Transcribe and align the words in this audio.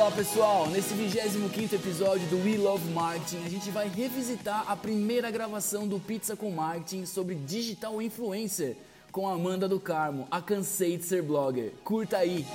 Olá 0.00 0.10
pessoal, 0.10 0.66
nesse 0.68 0.94
25 0.94 1.74
episódio 1.74 2.26
do 2.28 2.38
We 2.42 2.56
Love 2.56 2.90
Marketing, 2.90 3.44
a 3.44 3.50
gente 3.50 3.70
vai 3.70 3.86
revisitar 3.86 4.64
a 4.66 4.74
primeira 4.74 5.30
gravação 5.30 5.86
do 5.86 6.00
Pizza 6.00 6.34
com 6.34 6.50
Marketing 6.50 7.04
sobre 7.04 7.34
Digital 7.34 8.00
Influencer 8.00 8.78
com 9.12 9.28
Amanda 9.28 9.68
do 9.68 9.78
Carmo, 9.78 10.26
a 10.30 10.40
Cansei 10.40 10.96
de 10.96 11.04
Ser 11.04 11.20
Blogger. 11.20 11.74
Curta 11.84 12.16
aí! 12.16 12.46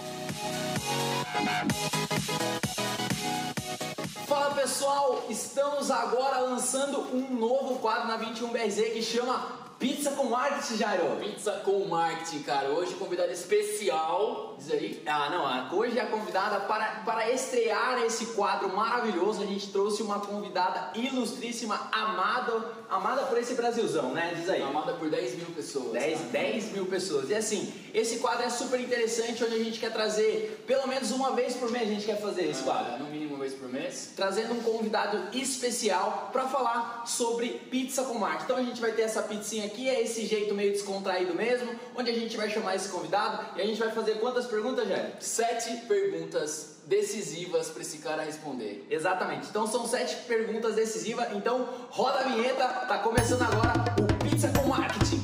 Fala 4.26 4.55
pessoal, 4.55 5.23
estamos 5.30 5.91
agora 5.91 6.40
lançando 6.40 7.16
um 7.16 7.40
novo 7.40 7.76
quadro 7.76 8.08
na 8.08 8.18
21BRZ 8.18 8.91
que 8.91 9.04
chama 9.04 9.66
Pizza 10.05 10.18
com 10.18 10.26
Marketing, 10.26 10.77
Jairo. 10.77 11.18
Pizza 11.20 11.52
com 11.66 11.86
Marketing, 11.86 12.44
cara. 12.44 12.70
Hoje 12.70 12.94
convidada 12.94 13.32
especial, 13.32 14.55
diz 14.55 14.72
aí. 14.72 15.02
Ah, 15.04 15.31
não, 15.31 15.80
hoje 15.80 16.00
a 16.00 16.05
convidada 16.05 16.59
para, 16.59 17.02
para 17.04 17.31
estrear 17.31 18.04
esse 18.04 18.28
quadro 18.28 18.70
maravilhoso, 18.76 19.41
a 19.41 19.48
gente 19.48 19.72
trouxe 19.72 20.04
uma 20.04 20.20
convidada 20.20 20.91
ilustríssima, 20.94 21.90
amada, 21.91 22.72
amada 22.88 23.23
por 23.23 23.40
esse 23.40 23.55
Brasilzão, 23.55 24.14
né? 24.14 24.36
Diz 24.36 24.48
aí. 24.48 24.62
Amada 24.62 24.94
por 24.94 25.09
10 25.09 25.38
mil 25.38 25.48
pessoas. 25.48 25.94
10, 25.94 26.20
10 26.20 26.72
mil 26.73 26.86
pessoas. 26.86 27.31
E 27.31 27.34
assim, 27.34 27.73
esse 27.92 28.20
quadro 28.20 28.45
é 28.45 28.50
super 28.52 28.80
interessante, 28.80 29.44
onde 29.44 29.56
a 29.56 29.64
gente 29.64 29.80
quer 29.80 29.92
trazer, 29.92 30.64
pelo 30.67 30.88
menos 30.88 31.09
uma 31.09 31.31
vez 31.31 31.56
por 31.56 31.72
mês 31.72 31.90
a 31.90 31.94
gente 31.94 32.06
quer 32.06 32.22
fazer 32.22 32.48
esse 32.48 32.62
quadro. 32.62 32.94
Ah, 32.94 32.98
no 33.00 33.06
mínimo 33.06 33.36
uma 33.36 33.40
vez 33.40 33.53
por 33.53 33.70
mês. 33.70 34.12
Trazendo 34.16 34.53
um 34.53 34.62
convidado 34.62 35.36
especial 35.36 36.30
para 36.31 36.48
falar 36.48 37.03
sobre 37.08 37.50
pizza 37.72 38.03
com 38.03 38.16
marketing. 38.16 38.44
Então 38.44 38.58
a 38.58 38.64
gente 38.64 38.80
vai 38.80 38.92
ter 38.92 39.03
essa 39.03 39.23
pizzinha 39.23 39.66
aqui, 39.66 39.89
esse 40.02 40.26
jeito 40.26 40.54
meio 40.54 40.72
descontraído 40.72 41.34
mesmo, 41.34 41.74
onde 41.96 42.12
a 42.12 42.14
gente 42.14 42.36
vai 42.38 42.50
chamar 42.50 42.76
esse 42.76 42.90
convidado 42.90 43.46
e 43.56 43.62
a 43.62 43.66
gente 43.66 43.80
vai 43.80 43.92
fazer 43.92 44.20
quantas 44.20 44.46
perguntas, 44.46 44.88
Jair? 44.88 45.14
Sete 45.20 45.86
perguntas 45.88 46.76
decisivas 46.86 47.70
para 47.70 47.82
esse 47.82 47.98
cara 48.00 48.23
responder. 48.23 48.86
Exatamente. 48.90 49.48
Então 49.50 49.66
são 49.68 49.88
sete 49.88 50.16
perguntas 50.28 50.76
decisivas. 50.76 51.28
Então 51.34 51.68
roda 51.90 52.20
a 52.20 52.23
vinheta, 52.23 52.68
tá 52.68 53.00
começando 53.00 53.42
agora 53.42 53.73
o 54.00 54.30
Pizza 54.30 54.50
com 54.50 54.68
Marketing. 54.68 55.22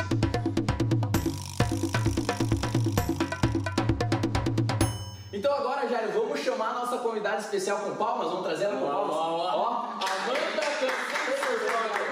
Então 5.34 5.54
agora, 5.54 5.88
Jair, 5.88 6.12
vamos 6.12 6.40
chamar 6.40 6.70
a 6.70 6.74
nossa 6.74 6.98
convidada 7.00 7.40
especial 7.40 7.80
com 7.80 7.96
palmas, 7.96 8.28
vamos 8.28 8.46
trazer 8.46 8.66
ela 8.66 8.78
com 8.78 8.88
palmas. 8.88 9.16
Ó, 9.16 9.38
ó, 9.38 9.58
ó. 9.58 9.92
Amanda 10.02 10.62
Cansei 10.80 11.12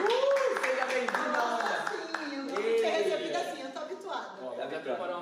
Uh, 0.02 0.60
seja 0.62 0.86
bem-vinda, 0.86 1.40
Amanda. 1.40 1.86
Você 2.56 2.90
recebida 2.90 3.40
assim, 3.40 3.62
eu 3.62 3.72
tô 3.72 3.80
habituada. 3.80 4.30
Ó, 4.42 4.50
Deve 4.56 4.68
vai 4.68 4.82
preparar 4.82 5.18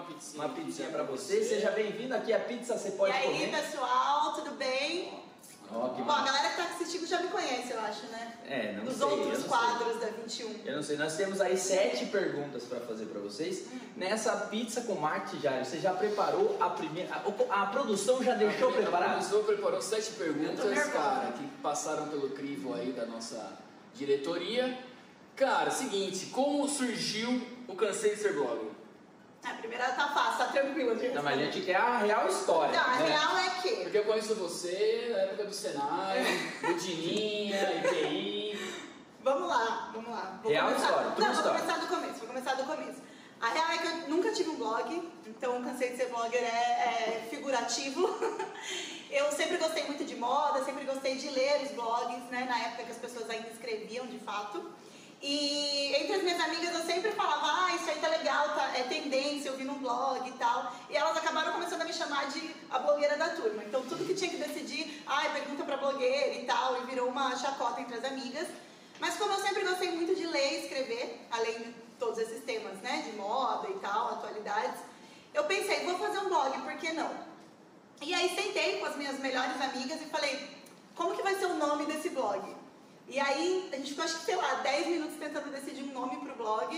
uma 0.47 0.53
pizzinha. 0.55 0.65
Pizzinha 0.67 0.89
pra 0.89 1.03
você. 1.03 1.43
Seja 1.43 1.71
bem-vindo 1.71 2.15
aqui 2.15 2.33
a 2.33 2.39
pizza, 2.39 2.77
você 2.77 2.91
pode 2.91 3.13
e 3.13 3.17
aí, 3.17 3.25
comer. 3.47 3.51
pessoal, 3.63 4.33
tudo 4.33 4.51
bem? 4.51 5.25
Ó, 5.69 5.89
que 5.89 6.01
Bom, 6.01 6.11
a 6.11 6.21
galera 6.23 6.49
que 6.49 6.55
tá 6.55 6.63
assistindo 6.63 7.05
já 7.05 7.21
me 7.21 7.27
conhece, 7.27 7.71
eu 7.73 7.79
acho, 7.81 8.05
né? 8.07 8.33
É, 8.47 8.71
não 8.77 8.85
Dos 8.85 8.95
sei, 8.95 9.05
eu 9.05 9.09
outros 9.11 9.39
não 9.39 9.49
quadros 9.49 9.99
da 9.99 10.07
21. 10.07 10.61
Eu 10.65 10.75
não 10.77 10.83
sei, 10.83 10.95
nós 10.95 11.17
temos 11.17 11.41
aí 11.41 11.57
sete 11.57 12.05
perguntas 12.05 12.63
para 12.63 12.79
fazer 12.79 13.05
para 13.07 13.19
vocês. 13.19 13.65
Nessa 13.97 14.31
pizza 14.47 14.81
com 14.83 14.95
marketing, 14.95 15.41
Jair, 15.41 15.65
você 15.65 15.77
já 15.79 15.93
preparou 15.93 16.55
a 16.61 16.69
primeira. 16.69 17.13
A, 17.49 17.63
a 17.63 17.65
produção 17.65 18.23
já 18.23 18.33
deixou 18.35 18.69
A 18.69 18.73
preparado? 18.73 19.11
professor 19.17 19.43
preparou 19.43 19.81
sete 19.81 20.11
Eu 20.11 20.15
tô 20.15 20.23
perguntas, 20.23 20.65
nervosa. 20.65 20.91
cara, 20.91 21.31
que 21.33 21.45
passaram 21.61 22.07
pelo 22.07 22.29
crivo 22.29 22.73
aí 22.73 22.93
da 22.93 23.05
nossa 23.05 23.51
diretoria. 23.93 24.77
Cara, 25.35 25.69
seguinte, 25.69 26.27
como 26.27 26.65
surgiu 26.69 27.41
o 27.67 27.75
Cansei 27.75 28.15
de 28.15 28.21
Ser 28.21 28.33
Blogger? 28.33 28.71
A 29.49 29.53
primeira 29.55 29.85
tá 29.89 30.07
fácil, 30.09 30.37
tá 30.45 30.51
tranquila. 30.51 30.93
Não, 30.95 31.23
mas 31.23 31.39
a 31.39 31.43
gente 31.43 31.61
quer 31.61 31.75
a 31.75 31.97
real 31.99 32.27
história. 32.27 32.73
Não, 32.77 32.85
a 32.85 32.95
né? 32.97 33.05
real 33.07 33.37
é 33.37 33.49
que. 33.61 33.69
Porque 33.83 33.97
eu 33.97 34.05
conheço 34.05 34.35
você 34.35 35.07
na 35.11 35.19
época 35.19 35.45
do 35.45 35.53
Senai, 35.53 36.23
do 36.61 36.73
Dininha, 36.75 37.81
IPI. 37.85 38.73
Vamos 39.23 39.49
lá, 39.49 39.91
vamos 39.93 40.09
lá. 40.09 40.39
Vou 40.41 40.51
Real 40.51 40.67
começar. 40.67 40.85
história, 40.87 41.09
Não, 41.09 41.31
história. 41.31 41.33
vou 41.33 41.51
começar 41.53 41.77
do 41.79 41.87
começo, 41.87 42.19
vou 42.19 42.27
começar 42.27 42.53
do 42.55 42.63
começo. 42.63 43.01
A 43.39 43.49
real 43.49 43.71
é 43.71 43.77
que 43.77 43.87
eu 43.87 44.09
nunca 44.09 44.31
tive 44.31 44.49
um 44.49 44.55
blog, 44.55 45.11
então 45.27 45.63
cansei 45.63 45.91
de 45.91 45.97
ser 45.97 46.05
blogger 46.07 46.41
é, 46.41 46.45
é 47.23 47.27
figurativo. 47.29 48.07
Eu 49.09 49.31
sempre 49.31 49.55
gostei 49.57 49.85
muito 49.85 50.03
de 50.03 50.15
moda, 50.17 50.63
sempre 50.65 50.83
gostei 50.83 51.15
de 51.15 51.29
ler 51.29 51.61
os 51.63 51.71
blogs, 51.71 52.23
né? 52.29 52.45
Na 52.49 52.59
época 52.59 52.83
que 52.83 52.91
as 52.91 52.97
pessoas 52.97 53.29
ainda 53.29 53.47
escreviam 53.47 54.05
de 54.07 54.19
fato. 54.19 54.69
E 55.21 55.93
entre 55.95 56.15
as 56.15 56.23
minhas 56.23 56.39
amigas 56.41 56.73
eu 56.75 56.81
sempre 56.85 57.11
falava, 57.11 57.46
tá 57.97 58.07
legal, 58.07 58.55
tá, 58.55 58.77
é 58.77 58.83
tendência, 58.83 59.49
eu 59.49 59.57
vi 59.57 59.63
num 59.63 59.79
blog 59.79 60.27
e 60.27 60.33
tal. 60.33 60.73
E 60.89 60.95
elas 60.95 61.17
acabaram 61.17 61.53
começando 61.53 61.81
a 61.81 61.85
me 61.85 61.93
chamar 61.93 62.27
de 62.29 62.55
a 62.69 62.79
blogueira 62.79 63.17
da 63.17 63.29
turma. 63.29 63.63
Então 63.63 63.81
tudo 63.83 64.05
que 64.05 64.13
tinha 64.13 64.29
que 64.29 64.37
decidir, 64.37 65.03
ai, 65.05 65.31
pergunta 65.33 65.63
pra 65.63 65.77
blogueira 65.77 66.33
e 66.33 66.45
tal, 66.45 66.81
e 66.81 66.85
virou 66.85 67.09
uma 67.09 67.35
chacota 67.35 67.81
entre 67.81 67.95
as 67.95 68.03
amigas. 68.03 68.47
Mas 68.99 69.15
como 69.15 69.33
eu 69.33 69.39
sempre 69.39 69.63
gostei 69.63 69.91
muito 69.91 70.15
de 70.15 70.25
ler 70.25 70.53
e 70.53 70.63
escrever, 70.63 71.27
além 71.31 71.57
de 71.59 71.73
todos 71.99 72.17
esses 72.17 72.43
temas, 72.43 72.77
né, 72.79 73.03
de 73.05 73.15
moda 73.15 73.69
e 73.69 73.79
tal, 73.79 74.13
atualidades, 74.13 74.79
eu 75.33 75.43
pensei, 75.43 75.85
vou 75.85 75.97
fazer 75.97 76.19
um 76.19 76.29
blog, 76.29 76.59
por 76.61 76.73
que 76.77 76.91
não? 76.93 77.11
E 78.01 78.13
aí 78.13 78.29
sentei 78.35 78.79
com 78.79 78.85
as 78.85 78.95
minhas 78.95 79.19
melhores 79.19 79.59
amigas 79.61 80.01
e 80.01 80.05
falei, 80.05 80.47
como 80.95 81.15
que 81.15 81.23
vai 81.23 81.35
ser 81.35 81.45
o 81.45 81.55
nome 81.55 81.85
desse 81.85 82.09
blog? 82.09 82.55
E 83.07 83.19
aí 83.19 83.69
a 83.71 83.77
gente 83.77 83.91
ficou, 83.91 84.03
acho 84.03 84.19
que, 84.19 84.25
sei 84.25 84.35
lá, 84.35 84.55
10 84.55 84.87
minutos 84.87 85.17
tentando 85.17 85.49
decidir 85.51 85.83
um 85.83 85.93
nome 85.93 86.17
pro 86.17 86.35
blog. 86.35 86.75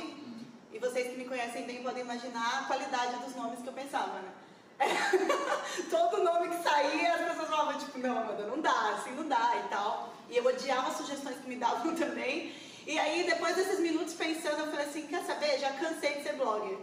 E 0.72 0.78
vocês 0.78 1.08
que 1.08 1.18
me 1.18 1.26
conhecem 1.26 1.66
bem 1.66 1.82
podem 1.82 2.04
imaginar 2.04 2.60
a 2.60 2.64
qualidade 2.66 3.18
dos 3.18 3.36
nomes 3.36 3.60
que 3.60 3.68
eu 3.68 3.74
pensava, 3.74 4.20
né? 4.20 4.32
Todo 5.90 6.24
nome 6.24 6.50
que 6.50 6.64
saía, 6.64 7.16
as 7.16 7.22
pessoas 7.22 7.50
falavam, 7.50 7.80
tipo, 7.80 7.98
não, 7.98 8.18
Amanda, 8.18 8.46
não 8.48 8.62
dá, 8.62 8.94
assim 8.94 9.12
não 9.12 9.28
dá 9.28 9.54
e 9.66 9.70
tal. 9.70 10.14
E 10.30 10.38
eu 10.38 10.46
odiava 10.46 10.90
as 10.90 10.98
sugestões 10.98 11.38
que 11.38 11.48
me 11.48 11.56
davam 11.56 11.94
também. 11.96 12.54
E 12.86 12.98
aí, 12.98 13.24
depois 13.24 13.56
desses 13.56 13.80
minutos 13.80 14.14
pensando, 14.14 14.60
eu 14.60 14.68
falei 14.68 14.86
assim, 14.86 15.08
quer 15.08 15.24
saber? 15.24 15.60
Já 15.60 15.72
cansei 15.74 16.16
de 16.16 16.24
ser 16.24 16.34
blogger. 16.34 16.78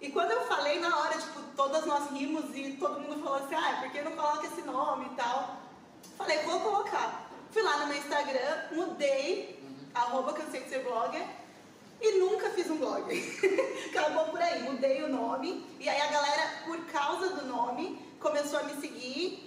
E 0.00 0.10
quando 0.10 0.30
eu 0.30 0.46
falei 0.46 0.80
na 0.80 0.94
hora, 0.98 1.16
tipo, 1.16 1.40
todas 1.54 1.86
nós 1.86 2.10
rimos 2.10 2.44
e 2.54 2.76
todo 2.78 3.00
mundo 3.00 3.22
falou 3.22 3.38
assim, 3.38 3.54
ah, 3.54 3.78
por 3.80 3.90
que 3.90 4.02
não 4.02 4.12
coloca 4.12 4.46
esse 4.46 4.62
nome 4.62 5.06
e 5.06 5.16
tal? 5.16 5.60
Falei, 6.18 6.38
vou 6.40 6.60
colocar. 6.60 7.30
Fui 7.50 7.62
lá 7.62 7.78
no 7.78 7.86
meu 7.86 7.96
Instagram, 7.96 8.62
mudei, 8.72 9.62
arroba 9.94 10.34
cansei 10.34 10.62
de 10.62 10.68
ser 10.68 10.82
blogger, 10.82 11.26
e 12.00 12.18
nunca 12.18 12.50
fiz 12.50 12.70
um 12.70 12.76
blog. 12.76 13.04
Acabou 13.90 14.26
por 14.26 14.40
aí, 14.40 14.62
mudei 14.62 15.02
o 15.02 15.08
nome, 15.08 15.64
e 15.80 15.88
aí 15.88 16.00
a 16.00 16.06
galera, 16.08 16.62
por 16.64 16.78
causa 16.86 17.30
do 17.30 17.46
nome, 17.46 17.98
começou 18.20 18.58
a 18.58 18.62
me 18.64 18.74
seguir, 18.80 19.46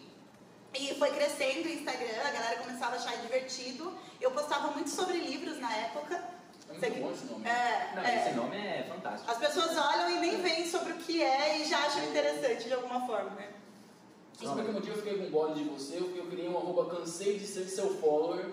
e 0.73 0.93
foi 0.95 1.09
crescendo 1.11 1.67
o 1.67 1.71
Instagram, 1.71 2.21
a 2.23 2.31
galera 2.31 2.61
começava 2.61 2.95
a 2.95 2.99
achar 2.99 3.17
divertido. 3.17 3.91
Eu 4.21 4.31
postava 4.31 4.71
muito 4.71 4.89
sobre 4.89 5.17
livros 5.17 5.59
na 5.59 5.73
época. 5.75 6.23
É 6.69 6.89
muito 6.89 7.01
bom 7.01 7.11
esse 7.11 7.25
nome. 7.25 7.47
É, 7.47 7.91
Não, 7.95 8.03
é. 8.03 8.27
esse 8.27 8.35
nome 8.35 8.57
é 8.57 8.85
fantástico. 8.87 9.31
As 9.31 9.37
pessoas 9.37 9.75
olham 9.75 10.11
e 10.11 10.19
nem 10.19 10.41
veem 10.41 10.69
sobre 10.69 10.93
o 10.93 10.97
que 10.97 11.23
é 11.23 11.57
e 11.57 11.65
já 11.65 11.79
acham 11.79 12.03
interessante 12.05 12.65
de 12.65 12.73
alguma 12.73 13.07
forma, 13.07 13.31
né? 13.31 13.49
Você 14.33 14.45
sabe 14.45 14.63
que 14.63 14.69
um 14.69 14.79
dia 14.79 14.93
eu 14.93 14.97
fiquei 14.97 15.17
com 15.17 15.23
um 15.25 15.31
bode 15.31 15.63
de 15.63 15.69
você, 15.69 15.97
porque 15.97 16.19
eu 16.19 16.27
criei 16.27 16.47
um 16.47 16.57
arroba 16.57 16.95
cansei 16.95 17.37
de 17.37 17.47
ser 17.47 17.67
seu 17.67 17.97
follower. 17.97 18.45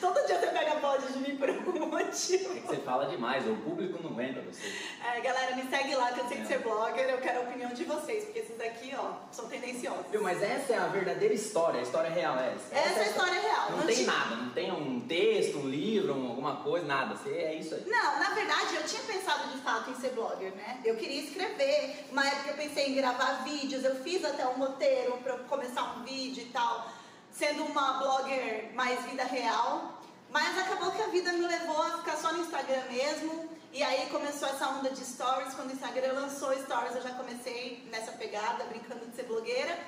Todo 0.00 0.26
dia 0.26 0.38
você 0.40 0.46
pega 0.48 0.74
bode 0.76 1.12
de 1.12 1.18
mim 1.20 1.36
por 1.36 1.48
algum 1.48 1.86
motivo. 1.86 2.52
É 2.56 2.60
que 2.60 2.66
você 2.66 2.76
fala 2.78 3.06
demais, 3.06 3.46
o 3.46 3.54
público 3.56 4.02
não 4.02 4.10
aguenta 4.10 4.40
você. 4.42 4.72
É, 5.04 5.20
galera, 5.20 5.54
me 5.56 5.68
segue 5.68 5.94
lá 5.94 6.12
que 6.12 6.20
eu 6.20 6.28
sei 6.28 6.38
que 6.38 6.46
ser 6.46 6.58
blogger, 6.60 7.08
eu 7.08 7.18
quero 7.18 7.40
a 7.40 7.42
opinião 7.42 7.70
de 7.70 7.84
vocês, 7.84 8.24
porque 8.24 8.38
esses 8.40 8.56
daqui, 8.56 8.92
ó, 8.96 9.12
são 9.32 9.48
tendenciosos. 9.48 10.06
Viu, 10.10 10.22
mas 10.22 10.42
essa 10.42 10.72
é 10.74 10.78
a 10.78 10.86
verdadeira 10.86 11.34
história, 11.34 11.80
a 11.80 11.82
história 11.82 12.10
real 12.10 12.38
é 12.38 12.54
essa. 12.54 12.74
Essa 12.74 12.98
é 13.00 13.02
a 13.04 13.06
história 13.08 13.40
real. 13.40 13.70
Não, 13.70 13.78
Não 13.78 13.86
tem 13.86 13.96
tinha- 13.96 14.12
nada, 14.12 14.36
não 14.36 14.50
tem 14.50 14.72
um 14.72 15.00
texto, 15.00 15.58
um 15.58 15.68
livro, 15.68 16.14
um- 16.14 16.28
alguma 16.28 16.56
coisa, 16.56 16.86
nada. 16.86 17.14
Você 17.16 17.30
é 17.30 17.54
isso 17.54 17.74
aí. 17.74 17.84
Não, 17.86 18.18
na 18.18 18.30
verdade 18.30 18.76
eu 18.76 18.84
tinha 18.84 19.02
pensado 19.02 19.48
de 19.48 19.58
fato 19.58 19.90
em 19.90 19.94
ser 19.96 20.10
blogger, 20.10 20.52
né? 20.54 20.80
Eu 20.84 20.96
queria 20.96 21.20
escrever. 21.22 22.06
Uma 22.10 22.26
época 22.26 22.50
eu 22.50 22.56
pensei 22.56 22.90
em 22.90 22.94
gravar 22.94 23.44
vídeos, 23.44 23.84
eu 23.84 23.96
fiz 23.96 24.24
até 24.24 24.46
um 24.46 24.54
roteiro 24.54 25.12
pra 25.18 25.38
começar 25.38 25.82
um 25.98 26.02
vídeo 26.04 26.17
sendo 27.38 27.62
uma 27.64 27.98
blogger 27.98 28.70
mais 28.74 29.00
vida 29.04 29.24
real. 29.24 29.94
Mas 30.30 30.58
acabou 30.58 30.90
que 30.90 31.00
a 31.00 31.06
vida 31.06 31.32
me 31.32 31.46
levou 31.46 31.80
a 31.80 31.98
ficar 31.98 32.16
só 32.16 32.32
no 32.32 32.40
Instagram 32.40 32.82
mesmo. 32.90 33.48
E 33.72 33.82
aí 33.82 34.08
começou 34.10 34.48
essa 34.48 34.68
onda 34.68 34.90
de 34.90 35.04
stories. 35.04 35.54
Quando 35.54 35.70
o 35.70 35.72
Instagram 35.72 36.12
lançou 36.12 36.52
stories, 36.62 36.96
eu 36.96 37.02
já 37.02 37.10
comecei 37.10 37.86
nessa 37.90 38.12
pegada, 38.12 38.64
brincando 38.64 39.06
de 39.06 39.14
ser 39.16 39.22
blogueira. 39.22 39.78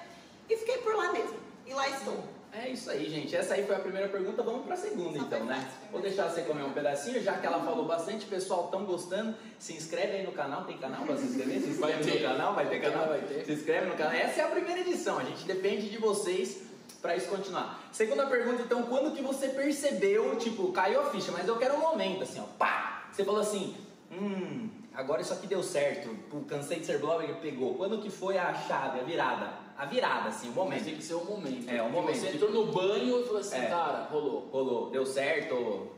E 0.49 0.57
fiquei 0.57 0.79
por 0.79 0.95
lá 0.95 1.13
mesmo. 1.13 1.37
E 1.67 1.75
lá 1.75 1.89
estou. 1.89 2.25
É 2.53 2.69
isso 2.69 2.91
aí, 2.91 3.09
gente. 3.09 3.37
Essa 3.37 3.55
aí 3.55 3.65
foi 3.65 3.77
a 3.77 3.81
primeira 3.81 4.09
pergunta. 4.09 4.43
Vamos 4.43 4.67
pra 4.67 4.77
segunda, 4.77 5.19
Só 5.19 5.25
então, 5.27 5.45
né? 5.45 5.55
fácil, 5.55 5.91
Vou 5.93 6.01
deixar 6.01 6.29
você 6.29 6.43
comer 6.43 6.65
um 6.65 6.73
pedacinho, 6.73 7.23
já 7.23 7.35
que 7.35 7.47
ela 7.47 7.61
falou 7.65 7.85
bastante. 7.85 8.27
Pessoal, 8.27 8.69
tão 8.69 8.85
gostando. 8.85 9.37
Se 9.59 9.75
inscreve 9.75 10.17
aí 10.17 10.23
no 10.25 10.33
canal. 10.33 10.65
Tem 10.65 10.77
canal 10.79 11.05
pra 11.05 11.17
se 11.17 11.25
inscrever? 11.25 11.61
Se 11.61 11.69
inscreve 11.69 11.93
Vai 12.03 12.03
ter. 12.03 12.21
no 12.23 12.29
canal. 12.29 12.55
Vai 12.55 12.69
ter 12.69 12.81
canal? 12.81 13.07
Vai 13.09 13.21
ter. 13.21 13.45
Se 13.45 13.53
inscreve 13.53 13.87
no 13.87 13.95
canal. 13.95 14.13
Essa 14.15 14.41
é 14.41 14.45
a 14.45 14.49
primeira 14.49 14.81
edição. 14.81 15.19
A 15.19 15.25
gente 15.25 15.45
depende 15.45 15.89
de 15.91 15.99
vocês 15.99 16.70
pra 17.01 17.17
isso 17.17 17.29
continuar. 17.29 17.81
Segunda 17.93 18.27
pergunta, 18.27 18.63
então. 18.63 18.83
Quando 18.85 19.15
que 19.15 19.23
você 19.23 19.49
percebeu, 19.49 20.37
tipo, 20.37 20.73
caiu 20.73 21.01
a 21.01 21.11
ficha, 21.11 21.33
mas 21.33 21.47
eu 21.49 21.57
quero 21.57 21.75
um 21.75 21.81
momento, 21.81 22.23
assim, 22.23 22.41
ó. 22.41 22.45
Pá! 22.59 23.05
Você 23.13 23.25
falou 23.25 23.41
assim, 23.41 23.77
hum... 24.11 24.69
Agora 24.93 25.23
isso 25.23 25.33
aqui 25.33 25.47
deu 25.47 25.63
certo, 25.63 26.11
cansei 26.49 26.81
de 26.81 26.85
ser 26.87 26.99
blogger, 26.99 27.37
pegou. 27.37 27.77
Quando 27.77 28.03
que 28.03 28.11
foi 28.11 28.37
a 28.37 28.53
chave, 28.53 28.99
a 29.01 29.03
virada? 29.05 29.71
a 29.79 29.87
virada, 29.87 30.29
assim, 30.29 30.49
o 30.49 30.51
Mas 30.51 30.57
momento. 30.57 30.85
tem 30.85 30.97
que 30.97 31.03
ser 31.03 31.15
o 31.15 31.25
momento. 31.25 31.71
É, 31.71 31.81
o 31.81 31.87
Que 31.87 31.93
momento. 31.93 32.17
Você 32.19 32.29
entrou 32.29 32.51
no 32.51 32.67
banho 32.71 33.21
e 33.21 33.25
falou 33.25 33.41
assim, 33.41 33.57
É. 33.57 33.67
cara, 33.67 34.09
rolou. 34.11 34.49
Rolou, 34.53 34.91
deu 34.91 35.07
certo, 35.07 35.55
Eu 35.55 35.93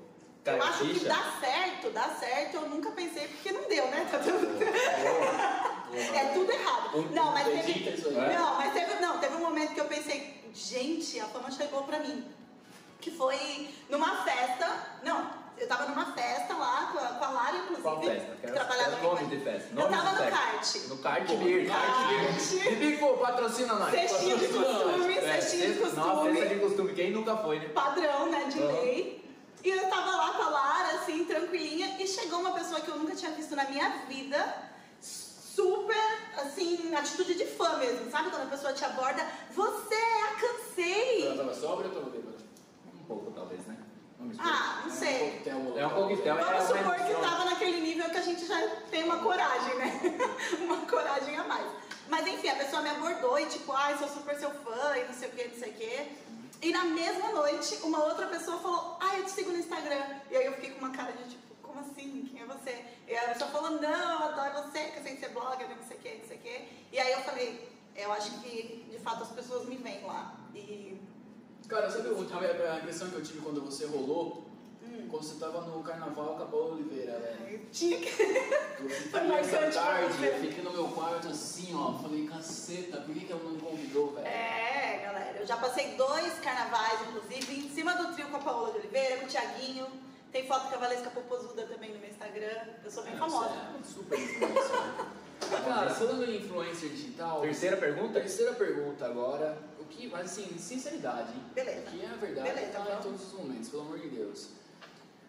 caiu 0.45 0.63
a 0.63 0.67
acho 0.69 0.79
que 0.85 0.95
ficha. 0.95 1.09
dá 1.09 1.33
certo, 1.41 1.91
dá 1.91 2.09
certo, 2.11 2.55
eu 2.59 2.69
nunca 2.69 2.91
pensei 2.93 3.27
porque 3.27 3.51
não 3.51 3.67
deu, 3.69 3.85
né? 3.91 4.07
Tá 4.09 4.19
tudo... 4.19 4.47
É 5.94 6.25
tudo 6.35 6.50
errado. 6.50 6.99
Um- 6.99 7.09
Não, 7.15 7.33
mas 7.33 7.47
teve. 7.47 7.91
isso 7.94 8.09
aí. 8.09 8.35
Não, 8.37 8.55
mas 8.56 8.73
teve, 8.73 8.94
não, 9.00 9.19
teve 9.19 9.35
um 9.37 9.41
momento 9.41 9.75
que 9.75 9.81
eu 9.81 9.85
pensei, 9.87 10.43
gente, 10.55 11.19
a 11.21 11.25
fama 11.27 11.50
chegou 11.50 11.83
pra 11.85 11.99
mim. 12.00 12.25
Que 13.00 13.11
foi 13.11 13.69
numa 13.91 14.23
festa. 14.25 14.99
Não, 15.03 15.31
eu 15.59 15.67
tava 15.67 15.87
numa 15.87 16.12
festa 16.12 16.55
lá 16.55 16.89
com 16.93 16.99
a, 16.99 17.03
com 17.19 17.25
a 17.25 17.29
Lara, 17.31 17.56
inclusive. 17.56 17.83
Qual 17.83 18.00
festa? 18.03 18.35
que 18.35 18.41
Quero, 18.43 18.55
trabalhava 18.55 18.91
quero 18.97 19.15
nome 19.15 19.27
de 19.27 19.44
festa. 19.44 19.69
Eu 19.71 19.75
Nome 19.77 19.97
tava 19.97 20.09
de 20.09 20.12
no 20.12 20.19
festa. 20.19 20.39
kart. 20.39 20.77
No 20.89 20.99
kart 20.99 21.27
beer. 21.37 21.67
kart 21.69 22.09
beer. 22.79 23.19
Patrocina 23.19 23.75
nós. 23.75 23.91
Cestinha 23.91 24.37
de 24.37 24.49
costume, 24.49 25.15
É, 25.19 25.39
de 25.39 25.69
Nossa, 25.69 25.81
costume. 25.81 26.35
festa 26.41 26.55
de 26.55 26.61
costume. 26.61 26.94
Quem 26.94 27.11
nunca 27.11 27.37
foi, 27.39 27.59
né? 27.59 27.69
padrão, 27.71 28.31
né, 28.31 28.44
de 28.44 28.62
Aham. 28.62 28.73
lei. 28.83 29.23
E 29.65 29.69
eu 29.71 29.89
tava 29.89 30.11
lá 30.17 30.31
com 30.35 30.43
a 30.43 30.49
Lara, 30.49 30.94
assim, 30.97 31.25
tranquilinha, 31.25 31.97
e 32.00 32.06
chegou 32.06 32.41
uma 32.41 32.50
pessoa 32.53 32.81
que 32.81 32.89
eu 32.89 32.97
nunca 32.97 33.15
tinha 33.15 33.31
visto 33.31 33.55
na 33.55 33.65
minha 33.65 33.89
vida, 34.09 34.56
super, 35.55 36.19
assim, 36.37 36.95
atitude 36.95 37.35
de 37.35 37.45
fã 37.47 37.77
mesmo, 37.77 38.11
sabe? 38.11 38.31
Quando 38.31 38.43
a 38.43 38.51
pessoa 38.51 38.73
te 38.73 38.85
aborda, 38.85 39.27
você 39.51 39.95
é 39.95 40.23
a 40.23 40.27
Ela 40.29 40.37
Cansei! 40.41 41.37
tava 41.37 41.55
sóbria 41.55 41.89
ou 41.91 41.95
tava 41.95 42.11
bêbada? 42.11 42.39
Um 42.95 43.05
pouco, 43.05 43.31
talvez, 43.33 43.67
né? 43.67 43.77
Vamos 44.19 44.37
Ah, 44.41 44.83
não 44.85 44.91
sei. 44.91 45.31
coquetel, 45.31 45.79
É 45.79 45.87
um 45.87 45.91
coquetel. 45.91 46.39
É 46.39 46.45
Vamos 46.45 46.71
uma 46.71 46.79
supor 46.79 47.07
que 47.07 47.15
tava 47.15 47.45
naquele 47.45 47.81
nível 47.81 48.09
que 48.11 48.17
a 48.17 48.23
gente 48.23 48.47
já 48.47 48.61
tem 48.91 49.05
uma 49.05 49.19
coragem, 49.19 49.75
né? 49.77 50.01
uma 50.61 50.79
coragem 50.87 51.37
a 51.37 51.45
mais. 51.45 51.67
Mas 52.09 52.27
enfim, 52.27 52.49
a 52.49 52.57
pessoa 52.57 52.83
me 52.83 52.91
abordou 52.91 53.39
e 53.39 53.47
tipo, 53.47 53.73
ai, 53.73 53.97
sou 53.99 54.09
super 54.09 54.37
seu 54.39 54.51
fã 54.51 54.97
e 54.97 55.05
não 55.05 55.15
sei 55.15 55.29
o 55.29 55.33
que, 55.33 55.49
não 55.49 55.59
sei 55.59 55.71
o 55.71 55.75
que. 55.75 56.13
E 56.63 56.71
na 56.73 56.85
mesma 56.85 57.33
noite, 57.33 57.79
uma 57.83 58.05
outra 58.05 58.27
pessoa 58.27 58.59
falou, 58.59 58.97
ai, 59.01 59.21
eu 59.21 59.25
te 59.25 59.31
sigo 59.33 59.51
no 59.51 59.59
Instagram. 59.59 60.05
E 60.31 60.37
aí 60.37 60.47
eu 60.47 60.53
fiquei 60.55 60.71
com 60.71 60.79
uma 60.79 60.91
cara 60.91 61.13
de 61.13 61.25
tipo, 61.31 61.55
como 61.63 61.81
assim? 61.81 62.29
Quem 62.31 62.43
é 62.43 62.47
você? 62.47 62.85
E 63.09 63.17
aí 63.17 63.25
a 63.27 63.33
pessoa 63.33 63.51
falou, 63.51 63.71
não, 63.73 64.13
eu 64.13 64.29
adoro 64.29 64.63
você, 64.69 64.85
que 64.85 65.01
que 65.01 65.19
você 65.19 65.27
é 65.27 65.29
blogger, 65.31 65.69
não 65.69 65.83
sei 65.89 65.97
o 65.97 66.01
que, 66.01 66.15
não 66.19 66.29
sei 66.29 66.37
o 66.37 66.41
que. 66.41 66.69
E 66.93 67.01
aí 67.01 67.13
eu 67.13 67.21
falei, 67.23 67.69
eu 68.03 68.13
acho 68.13 68.41
que 68.41 68.87
de 68.91 68.99
fato 68.99 69.23
as 69.23 69.31
pessoas 69.31 69.67
me 69.69 69.77
veem 69.77 70.05
lá. 70.05 70.35
E 70.55 71.01
Cara, 71.69 71.89
sabe 71.91 72.09
a 72.09 72.13
última- 72.13 72.41
a 72.41 72.77
impressão 72.79 73.09
que 73.09 73.17
eu 73.17 73.23
tive 73.23 73.41
quando 73.41 73.63
você 73.63 73.87
rolou? 73.87 74.47
Hum. 74.83 75.07
Quando 75.11 75.23
você 75.23 75.37
tava 75.39 75.61
no 75.63 75.83
carnaval 75.83 76.35
com 76.37 76.43
a 76.43 76.47
Paula 76.47 76.75
Oliveira, 76.75 77.13
velho. 77.19 77.55
eu 77.55 77.67
tinha 77.71 77.99
que. 77.99 78.09
Eu 78.83 78.89
fiquei 78.91 79.71
tarde, 79.71 80.25
eu 80.27 80.35
fiquei 80.41 80.65
no 80.65 80.73
meu 80.73 80.89
quarto 80.89 81.29
assim, 81.29 81.73
ó. 81.73 81.93
Falei, 81.99 82.27
caceta, 82.27 83.01
por 83.03 83.15
que, 83.15 83.21
que 83.27 83.33
ela 83.33 83.41
não 83.45 83.53
me 83.53 83.61
convidou, 83.61 84.13
velho? 84.13 84.27
É, 84.27 85.01
galera, 85.05 85.39
eu 85.39 85.47
já 85.47 85.57
passei 85.57 85.95
dois 85.95 86.33
carnavais, 86.41 86.99
inclusive, 87.09 87.61
em 87.61 87.71
cima 87.71 87.95
do 87.95 88.13
trio 88.13 88.27
com 88.29 88.39
a 88.39 88.41
Paola 88.41 88.73
de 88.73 88.79
Oliveira, 88.79 89.19
com 89.19 89.27
o 89.27 89.29
Thiaguinho. 89.29 89.87
Tem 90.33 90.49
foto 90.49 90.69
com 90.69 90.75
a 90.75 90.79
Valesca 90.79 91.11
Popozuda 91.11 91.65
também 91.67 91.93
no 91.93 92.01
meu 92.01 92.11
Instagram. 92.11 92.65
Eu 92.85 92.91
sou 92.91 93.05
bem 93.05 93.15
É, 93.15 93.17
famosa. 93.17 93.51
é 93.51 93.85
super. 93.85 94.19
Cara, 95.50 95.91
falando 95.94 96.25
em 96.25 96.37
influencer 96.39 96.89
digital. 96.91 97.41
Terceira 97.41 97.77
pergunta? 97.77 98.15
Terceira 98.21 98.53
pergunta 98.55 99.05
agora. 99.06 99.56
O 99.81 99.85
que, 99.85 100.09
mas 100.09 100.27
assim, 100.33 100.56
sinceridade, 100.59 101.33
hein? 101.33 101.43
Beleza. 101.55 101.83
Que 101.91 102.00
é 102.03 102.06
a 102.09 102.15
verdade 102.17 102.49
Beleza, 102.49 102.73
tá 102.73 102.81
em 102.81 102.85
vamos. 102.85 103.05
todos 103.05 103.27
os 103.27 103.33
momentos, 103.33 103.69
pelo 103.69 103.83
amor 103.83 103.99
de 103.99 104.09
Deus. 104.09 104.49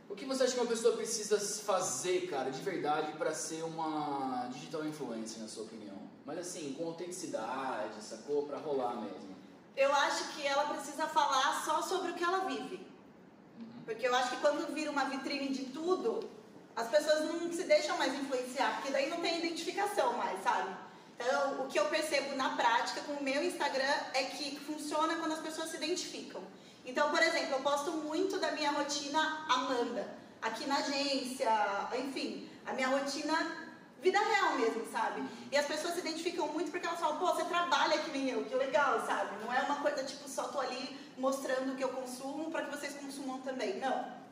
O 0.10 0.16
que 0.16 0.26
você 0.26 0.44
acha 0.44 0.54
que 0.54 0.60
uma 0.60 0.68
pessoa 0.70 0.96
precisa 0.96 1.40
fazer, 1.40 2.28
cara, 2.28 2.50
de 2.52 2.62
verdade, 2.62 3.12
pra 3.14 3.34
ser 3.34 3.64
uma 3.64 4.48
digital 4.54 4.86
influencer, 4.86 5.42
na 5.42 5.48
sua 5.48 5.64
opinião? 5.64 5.98
Mas 6.26 6.38
assim, 6.40 6.74
com 6.78 6.86
autenticidade, 6.88 8.02
sacou? 8.02 8.44
Pra 8.44 8.58
rolar 8.58 8.96
mesmo. 8.96 9.34
Eu 9.76 9.92
acho 9.92 10.36
que 10.36 10.46
ela 10.46 10.66
precisa 10.66 11.08
falar 11.08 11.64
só 11.66 11.82
sobre 11.82 12.12
o 12.12 12.14
que 12.14 12.24
ela 12.24 12.46
vive. 12.46 12.86
Porque 13.86 14.08
eu 14.08 14.16
acho 14.16 14.30
que 14.32 14.38
quando 14.38 14.72
vira 14.74 14.92
uma 14.92 15.06
vitrine 15.06 15.50
de 15.50 15.66
tudo, 15.66 16.30
as 16.76 16.88
pessoas 16.88 17.22
não 17.26 17.52
se 17.52 17.64
deixam 17.64 17.98
mais 17.98 18.14
influenciar, 18.14 18.76
porque 18.76 18.92
daí 18.92 19.10
não 19.10 19.22
tem 19.22 19.40
identificação 19.40 20.14
mais, 20.14 20.42
sabe? 20.44 20.76
Então, 21.16 21.62
o 21.62 21.68
que 21.68 21.80
eu 21.80 21.86
percebo 21.86 22.36
na 22.36 22.56
prática 22.56 23.02
com 23.02 23.14
o 23.14 23.24
meu 23.24 23.44
Instagram 23.44 23.96
é 24.14 24.24
que 24.24 24.60
funciona 24.60 25.16
quando 25.16 25.34
as 25.34 25.40
pessoas 25.40 25.70
se 25.70 25.78
identificam. 25.78 26.42
Então, 26.86 27.10
por 27.12 27.22
exemplo, 27.22 27.54
eu 27.54 27.62
posto 27.62 27.92
muito 27.92 28.40
da 28.40 28.52
minha 28.52 28.72
rotina 28.72 29.46
Amanda, 29.48 30.08
aqui 30.42 30.66
na 30.66 30.78
agência, 30.78 31.50
enfim, 31.98 32.50
a 32.66 32.74
minha 32.74 32.88
rotina 32.88 33.64
vida 34.02 34.20
real 34.20 34.58
mesmo, 34.58 34.86
sabe? 34.92 35.24
E 35.50 35.58
as 35.58 35.66
pessoas 35.66 35.94
se 35.94 36.02
identificam 36.02 36.50
muito 36.50 36.70
porque 36.70 36.86
elas 36.86 37.00
falam, 37.00 37.18
pô, 37.20 37.28
você 37.28 37.46
trabalha 37.46 37.98
que 38.00 38.12
nem 38.12 38.30
eu, 38.30 38.44
que 38.44 38.54
legal, 38.54 39.00
sabe? 39.06 39.32
Não 39.46 39.54
é 39.54 39.62
uma 39.62 39.78
coisa 39.78 40.04
tipo, 40.04 40.28
só 40.28 40.44
tô 40.50 40.60
ali 40.60 41.00
mostrando 41.18 41.72
o 41.72 41.76
que 41.76 41.84
eu 41.84 41.90
consumo 41.90 42.52
para 42.52 42.66
que 42.66 42.76
vocês 42.76 42.96
consumam 42.96 43.40
também. 43.40 43.80
Não. 43.80 44.23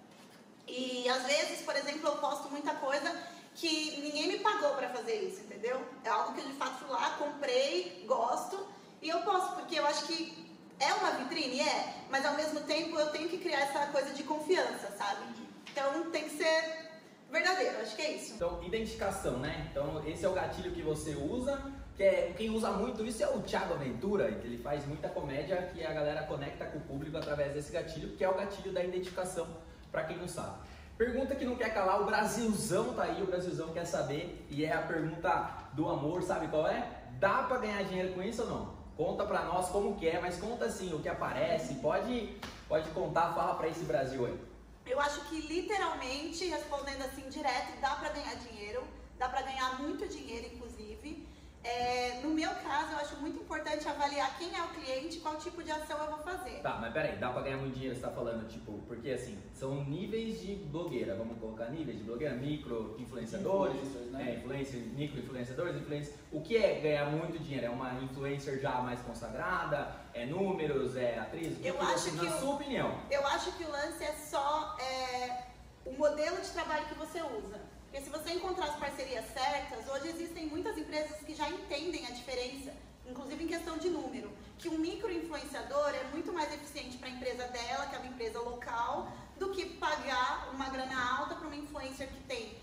E 0.72 1.10
às 1.10 1.24
vezes, 1.24 1.62
por 1.62 1.76
exemplo, 1.76 2.08
eu 2.08 2.16
posto 2.16 2.50
muita 2.50 2.74
coisa 2.76 3.14
que 3.54 4.00
ninguém 4.02 4.28
me 4.30 4.40
pagou 4.40 4.74
para 4.76 4.88
fazer 4.90 5.16
isso, 5.16 5.42
entendeu? 5.42 5.82
É 6.06 6.10
algo 6.10 6.34
que 6.34 6.40
eu 6.40 6.48
de 6.48 6.54
fato 6.54 6.80
fui 6.80 6.90
lá, 6.90 7.18
comprei, 7.18 8.06
gosto 8.08 8.66
e 9.02 9.10
eu 9.10 9.20
posto, 9.22 9.56
porque 9.56 9.78
eu 9.78 9.86
acho 9.86 10.06
que 10.08 10.48
é 10.80 10.94
uma 10.94 11.12
vitrine, 11.12 11.60
é, 11.60 11.94
mas 12.10 12.26
ao 12.26 12.36
mesmo 12.36 12.62
tempo 12.62 12.98
eu 12.98 13.10
tenho 13.12 13.28
que 13.28 13.38
criar 13.38 13.60
essa 13.60 13.88
coisa 13.88 14.14
de 14.14 14.24
confiança, 14.24 14.92
sabe? 14.98 15.26
Então 15.70 16.10
tem 16.10 16.24
que 16.24 16.38
ser 16.38 16.90
verdadeiro, 17.30 17.82
acho 17.82 17.96
que 17.96 18.02
é 18.02 18.12
isso. 18.14 18.36
Então, 18.36 18.64
identificação, 18.64 19.40
né? 19.40 19.68
Então, 19.70 20.02
esse 20.08 20.26
é 20.26 20.30
o 20.30 20.34
gatilho 20.34 20.72
que 20.72 20.82
você 20.82 21.16
usa. 21.16 21.62
Que 21.96 22.04
é, 22.04 22.34
quem 22.36 22.50
usa 22.50 22.72
muito 22.72 23.06
isso 23.06 23.22
é 23.22 23.28
o 23.28 23.42
Thiago 23.42 23.74
Aventura, 23.74 24.32
que 24.32 24.48
ele 24.48 24.58
faz 24.58 24.86
muita 24.86 25.10
comédia 25.10 25.70
que 25.74 25.86
a 25.86 25.94
galera 25.94 26.24
conecta 26.24 26.66
com 26.66 26.78
o 26.78 26.82
público 26.82 27.18
através 27.18 27.54
desse 27.54 27.72
gatilho, 27.72 28.16
que 28.16 28.24
é 28.24 28.30
o 28.30 28.34
gatilho 28.34 28.72
da 28.72 28.84
identificação, 28.84 29.48
pra 29.92 30.04
quem 30.04 30.18
não 30.18 30.28
sabe. 30.28 30.56
Pergunta 30.98 31.36
que 31.36 31.46
não 31.46 31.56
quer 31.56 31.74
calar, 31.74 32.02
o 32.02 32.06
Brasilzão 32.06 32.94
tá 32.94 33.04
aí, 33.04 33.22
o 33.22 33.26
Brasilzão 33.26 33.74
quer 33.74 33.86
saber, 33.86 34.46
e 34.50 34.64
é 34.64 34.74
a 34.74 34.82
pergunta 34.82 35.50
do 35.74 35.90
amor, 35.90 36.22
sabe 36.22 36.48
qual 36.48 36.68
é? 36.68 36.88
Dá 37.20 37.44
pra 37.44 37.58
ganhar 37.58 37.84
dinheiro 37.84 38.14
com 38.14 38.22
isso 38.22 38.44
ou 38.44 38.50
não? 38.50 38.82
Conta 38.96 39.26
pra 39.26 39.44
nós 39.44 39.70
como 39.70 39.96
que 39.96 40.08
é, 40.08 40.20
mas 40.20 40.38
conta 40.38 40.66
assim, 40.66 40.94
o 40.94 41.00
que 41.00 41.10
aparece, 41.10 41.76
pode, 41.76 42.38
pode 42.68 42.90
contar, 42.92 43.34
fala 43.34 43.56
pra 43.56 43.68
esse 43.68 43.84
Brasil 43.84 44.26
aí. 44.26 44.40
Eu 44.86 45.00
acho 45.00 45.22
que 45.30 45.42
literalmente, 45.42 46.46
respondendo 46.46 47.02
assim 47.02 47.28
direto, 47.30 47.80
dá 47.82 47.96
pra 47.96 48.10
ganhar 48.10 48.36
dinheiro, 48.36 48.84
dá 49.18 49.28
pra 49.30 49.42
ganhar 49.42 49.82
muito 49.82 50.08
dinheiro, 50.08 50.48
inclusive. 50.54 51.21
É, 51.64 52.20
no 52.24 52.30
meu 52.32 52.50
caso, 52.56 52.92
eu 52.94 52.98
acho 52.98 53.16
muito 53.18 53.40
importante 53.40 53.88
avaliar 53.88 54.36
quem 54.40 54.50
é 54.56 54.62
o 54.64 54.70
cliente, 54.70 55.20
qual 55.20 55.36
tipo 55.38 55.62
de 55.62 55.70
ação 55.72 55.96
eu 56.04 56.10
vou 56.10 56.20
fazer. 56.20 56.60
Tá, 56.62 56.78
mas 56.82 56.92
peraí, 56.92 57.18
dá 57.18 57.30
pra 57.30 57.44
ganhar 57.44 57.58
muito 57.58 57.76
dinheiro, 57.76 57.96
você 57.96 58.02
tá 58.02 58.10
falando, 58.10 58.48
tipo, 58.48 58.80
porque 58.88 59.12
assim, 59.12 59.38
são 59.54 59.84
níveis 59.86 60.42
de 60.42 60.56
blogueira, 60.56 61.16
vamos 61.16 61.38
colocar 61.40 61.66
níveis 61.70 62.00
de 62.00 62.04
blogueira, 62.04 62.34
micro 62.36 62.96
influenciadores, 62.98 63.76
Influencers, 63.76 64.12
né? 64.12 64.32
é, 64.32 64.36
influencers, 64.38 64.86
micro 64.94 65.20
influenciadores, 65.20 65.76
influencers. 65.82 66.16
O 66.32 66.42
que 66.42 66.58
é 66.58 66.80
ganhar 66.80 67.06
muito 67.12 67.38
dinheiro? 67.38 67.68
É 67.68 67.70
uma 67.70 67.94
influencer 68.02 68.60
já 68.60 68.82
mais 68.82 69.00
consagrada? 69.02 69.96
É 70.16 70.26
números? 70.26 70.96
É 70.98 71.20
atriz? 71.20 71.64
Eu 71.64 71.76
que 71.76 71.86
acho 71.86 72.10
que 72.10 72.16
na 72.16 72.36
o- 72.36 72.40
sua 72.40 72.56
opinião. 72.56 73.00
Eu 73.12 73.26
acho 73.28 73.52
que 73.52 73.64
o 73.64 73.70
lance 73.72 74.04
é 74.04 74.14
só 74.14 74.76
é, 74.80 75.44
o 75.86 75.94
modelo 75.94 76.42
de 76.42 76.50
trabalho 76.50 76.86
que 76.88 76.96
você 76.96 77.22
usa. 77.22 77.70
Porque 77.92 78.06
se 78.06 78.10
você 78.10 78.32
encontrar 78.32 78.68
as 78.68 78.78
parcerias 78.78 79.26
certas, 79.34 79.86
hoje 79.90 80.08
existem 80.08 80.46
muitas 80.46 80.78
empresas 80.78 81.18
que 81.26 81.36
já 81.36 81.50
entendem 81.50 82.08
a 82.08 82.12
diferença, 82.12 82.72
inclusive 83.06 83.44
em 83.44 83.48
questão 83.48 83.78
de 83.78 83.90
número. 83.90 84.32
Que 84.58 84.70
um 84.70 84.78
micro-influenciador 84.78 85.90
é 85.90 86.06
muito 86.06 86.32
mais 86.32 86.54
eficiente 86.54 86.98
para 86.98 87.10
a 87.10 87.12
empresa 87.12 87.46
dela, 87.50 87.88
que 87.88 87.96
é 87.98 88.00
uma 88.00 88.08
empresa 88.08 88.40
local, 88.40 89.12
do 89.38 89.52
que 89.52 89.66
pagar 89.72 90.52
uma 90.54 90.70
grana 90.70 91.20
alta 91.20 91.36
para 91.36 91.46
uma 91.46 91.56
influencer 91.58 92.08
que 92.08 92.24
tem 92.24 92.56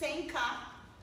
100k 0.00 0.38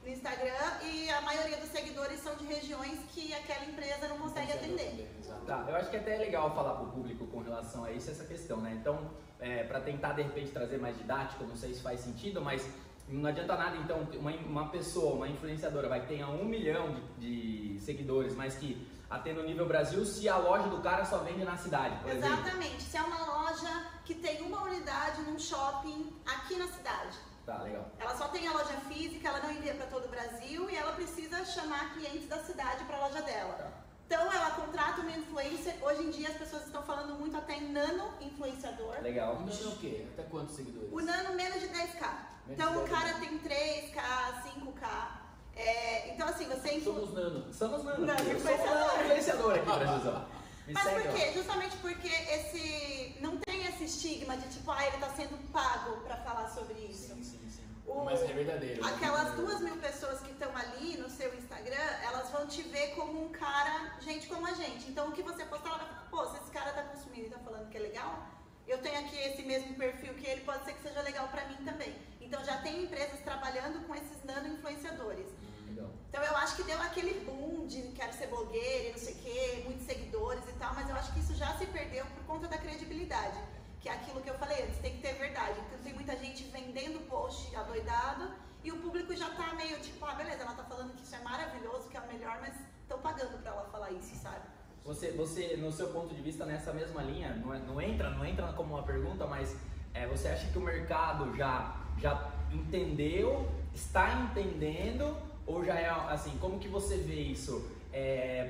no 0.02 0.10
Instagram 0.10 0.80
e 0.86 1.10
a 1.10 1.20
maioria 1.22 1.58
dos 1.58 1.72
seguidores 1.72 2.22
são 2.22 2.34
de 2.36 2.46
regiões 2.46 3.00
que 3.10 3.34
aquela 3.34 3.66
empresa 3.66 4.08
não 4.08 4.18
consegue 4.18 4.54
atender. 4.54 5.12
Tá, 5.46 5.66
eu 5.68 5.76
acho 5.76 5.90
que 5.90 5.98
até 5.98 6.16
é 6.16 6.20
legal 6.20 6.56
falar 6.56 6.76
pro 6.76 6.88
público 6.88 7.28
com 7.28 7.40
relação 7.42 7.84
a 7.84 7.92
isso, 7.92 8.10
essa 8.10 8.24
questão, 8.24 8.62
né? 8.62 8.78
Então, 8.80 9.12
é, 9.42 9.66
para 9.66 9.82
tentar 9.82 10.14
de 10.14 10.22
repente 10.22 10.52
trazer 10.52 10.78
mais 10.78 10.98
didático, 10.98 11.44
não 11.44 11.58
sei 11.58 11.74
se 11.74 11.82
faz 11.82 12.00
sentido, 12.00 12.42
mas 12.42 12.66
não 13.08 13.30
adianta 13.30 13.56
nada 13.56 13.78
então 13.78 14.08
uma, 14.20 14.32
uma 14.32 14.70
pessoa, 14.70 15.16
uma 15.16 15.28
influenciadora 15.28 15.90
vai 15.90 16.06
ter 16.06 16.24
um 16.24 16.46
milhão 16.46 16.96
de, 17.18 17.74
de 17.74 17.80
seguidores, 17.80 18.36
mas 18.36 18.56
que 18.56 18.88
atende 19.10 19.40
no 19.40 19.46
nível 19.46 19.68
Brasil, 19.68 20.06
se 20.06 20.28
a 20.30 20.38
loja 20.38 20.70
do 20.70 20.80
cara 20.82 21.04
só 21.04 21.18
vende 21.18 21.44
na 21.44 21.58
cidade, 21.58 21.98
por 22.02 22.10
exemplo. 22.12 22.40
Exatamente. 22.40 22.82
Se 22.82 22.98
é 22.98 23.02
uma 23.02 23.26
loja 23.26 23.92
que 24.06 24.16
tem 24.16 24.42
uma 24.42 24.64
unidade 24.64 25.22
num 25.24 25.38
shopping 25.38 26.14
aqui 26.26 26.56
na 26.56 26.68
cidade. 26.68 27.18
Tá, 27.46 27.58
legal. 27.64 27.92
Ela 28.00 28.16
só 28.16 28.30
tem 28.30 28.48
a 28.48 28.54
loja 28.54 28.78
física, 28.88 29.28
ela 29.28 29.40
não 29.40 29.52
envia 29.52 29.74
para 29.74 29.88
todo 29.88 30.06
o 30.06 30.10
Brasil 30.10 30.70
e 30.70 30.76
ela 30.76 30.94
precisa 30.94 31.44
chamar 31.44 31.94
clientes 31.94 32.28
da 32.30 32.38
cidade 32.38 32.84
para 32.86 32.98
a 32.98 33.08
loja 33.08 33.22
dela. 33.24 33.54
Tá. 33.54 33.72
Então 34.06 34.32
ela 34.32 34.52
contrata 34.52 35.02
uma 35.02 35.12
influencer. 35.12 35.76
Hoje 35.82 36.04
em 36.04 36.10
dia 36.12 36.30
as 36.30 36.36
pessoas 36.36 36.66
estão 36.66 36.84
falando 36.84 37.16
muito 37.16 37.36
até 37.36 37.56
em 37.56 37.72
nano 37.72 38.14
influenciador. 38.22 39.02
Legal. 39.02 39.36
O 39.36 39.40
nano 39.40 39.64
é 39.64 39.68
o 39.68 39.76
quê? 39.78 40.08
Até 40.14 40.24
quantos 40.24 40.56
seguidores? 40.56 40.90
O 40.92 41.02
nano 41.02 41.34
menos 41.34 41.60
de 41.60 41.68
10k. 41.68 42.31
Então 42.50 42.78
o 42.78 42.86
10K. 42.86 42.90
cara 42.90 43.14
tem 43.20 43.40
3k, 43.40 44.44
5k. 44.44 45.08
É, 45.56 46.14
então, 46.14 46.28
assim, 46.28 46.46
você. 46.48 46.80
Somos 46.82 47.14
nano. 47.14 47.54
Somos 47.54 47.84
nano. 47.84 48.06
Não, 48.06 48.16
Eu 48.16 48.40
sou 48.40 48.52
um 48.52 49.04
influenciador 49.06 49.56
aqui, 49.56 49.66
Brasilzão. 49.66 50.26
Mas 50.74 50.84
segue, 50.84 51.02
por 51.02 51.10
ó. 51.10 51.14
quê? 51.14 51.32
Justamente 51.34 51.78
porque 51.78 52.08
esse 52.08 53.18
não 53.20 53.38
tem 53.38 53.66
esse 53.66 53.84
estigma 53.86 54.38
de 54.38 54.48
tipo, 54.50 54.72
ah, 54.72 54.86
ele 54.88 54.98
tá 54.98 55.10
sendo 55.10 55.38
pago 55.52 55.98
pra 56.02 56.18
falar 56.18 56.48
sobre 56.50 56.76
isso. 56.76 57.08
Sim, 57.14 57.24
sim, 57.24 57.40
sim. 57.50 57.64
O- 57.86 58.06
Mas 58.06 58.22
é 58.22 58.28
verdadeiro. 58.28 58.82
né? 58.82 58.90
Aquelas 58.94 59.34
duas 59.36 59.60
mil 59.60 59.76
pessoas 59.78 60.20
que 60.22 60.32
estão 60.32 60.56
ali 60.56 60.98
no 60.98 61.10
seu 61.10 61.34
Instagram, 61.36 61.76
elas 62.04 62.30
vão 62.30 62.48
te 62.48 62.62
ver 62.62 62.96
como 62.96 63.26
um 63.26 63.30
cara, 63.30 63.96
gente 64.02 64.28
como 64.28 64.46
a 64.48 64.54
gente. 64.54 64.88
Então 64.90 65.10
o 65.10 65.12
que 65.12 65.24
você 65.24 65.44
postar, 65.46 65.70
ela 65.70 65.78
vai 65.80 65.88
falar, 65.88 66.08
pô, 66.10 66.26
se 66.28 66.38
esse 66.42 66.52
cara 66.52 66.72
tá 66.72 66.84
consumindo 66.84 67.28
e 67.28 67.30
tá 67.30 67.40
falando 67.40 67.70
que 67.70 67.78
é 67.78 67.82
legal, 67.82 68.24
eu 68.68 68.78
tenho 68.78 69.00
aqui 69.00 69.18
esse 69.18 69.42
mesmo 69.42 69.74
perfil 69.76 70.14
que 70.14 70.26
ele, 70.28 70.42
pode 70.42 70.64
ser 70.64 70.74
que 70.74 70.84
seja 70.84 71.02
legal 71.02 71.28
pra 71.28 71.46
mim 71.48 71.58
também. 71.66 71.94
Então 72.32 72.46
já 72.46 72.56
tem 72.60 72.84
empresas 72.86 73.20
trabalhando 73.20 73.86
com 73.86 73.94
esses 73.94 74.24
nano-influenciadores. 74.24 75.28
Legal. 75.68 75.90
Então 76.08 76.24
eu 76.24 76.38
acho 76.38 76.56
que 76.56 76.64
deu 76.64 76.82
aquele 76.82 77.20
boom 77.26 77.68
de 77.68 77.82
quero 77.90 78.14
ser 78.14 78.28
blogueira 78.28 78.88
e 78.88 78.92
não 78.92 78.98
sei 78.98 79.14
o 79.16 79.18
quê, 79.18 79.62
muitos 79.66 79.86
seguidores 79.86 80.42
e 80.48 80.54
tal, 80.54 80.74
mas 80.74 80.88
eu 80.88 80.96
acho 80.96 81.12
que 81.12 81.20
isso 81.20 81.36
já 81.36 81.54
se 81.58 81.66
perdeu 81.66 82.06
por 82.06 82.24
conta 82.24 82.48
da 82.48 82.58
credibilidade. 82.58 83.38
Que 83.82 83.90
é 83.90 83.92
aquilo 83.96 84.22
que 84.22 84.30
eu 84.30 84.36
falei 84.36 84.64
antes, 84.64 84.80
tem 84.80 84.96
que 84.96 85.02
ter 85.02 85.12
verdade. 85.16 85.60
Então 85.68 85.80
tem 85.84 85.94
muita 85.94 86.16
gente 86.16 86.46
vendendo 86.46 87.06
post 87.10 87.54
adoidado 87.54 88.32
e 88.64 88.72
o 88.72 88.78
público 88.78 89.14
já 89.14 89.30
tá 89.32 89.54
meio 89.56 89.78
tipo, 89.82 90.06
ah, 90.06 90.14
beleza, 90.16 90.44
ela 90.44 90.54
tá 90.54 90.64
falando 90.64 90.96
que 90.96 91.04
isso 91.04 91.14
é 91.14 91.20
maravilhoso, 91.20 91.90
que 91.90 91.98
é 91.98 92.00
o 92.00 92.08
melhor, 92.08 92.38
mas 92.40 92.56
estão 92.82 93.00
pagando 93.00 93.42
pra 93.42 93.52
ela 93.52 93.66
falar 93.66 93.92
isso, 93.92 94.16
sabe? 94.16 94.46
Você, 94.86 95.12
você, 95.12 95.58
no 95.58 95.70
seu 95.70 95.90
ponto 95.90 96.16
de 96.16 96.22
vista, 96.22 96.46
nessa 96.46 96.72
mesma 96.72 97.02
linha, 97.04 97.36
não, 97.36 97.54
é- 97.54 97.60
não 97.60 97.82
entra, 97.82 98.10
não 98.12 98.26
entra 98.26 98.54
como 98.54 98.76
uma 98.76 98.84
pergunta, 98.84 99.28
mas 99.28 99.54
é, 99.94 100.08
você 100.08 100.30
acha 100.30 100.48
que 100.50 100.58
o 100.58 100.62
mercado 100.62 101.36
já, 101.36 101.81
já 102.02 102.32
entendeu, 102.52 103.48
está 103.74 104.14
entendendo, 104.24 105.16
ou 105.46 105.64
já 105.64 105.80
é 105.80 105.90
assim, 105.90 106.32
como 106.40 106.60
que 106.60 106.68
você 106.68 106.98
vê 106.98 107.16
isso? 107.16 107.80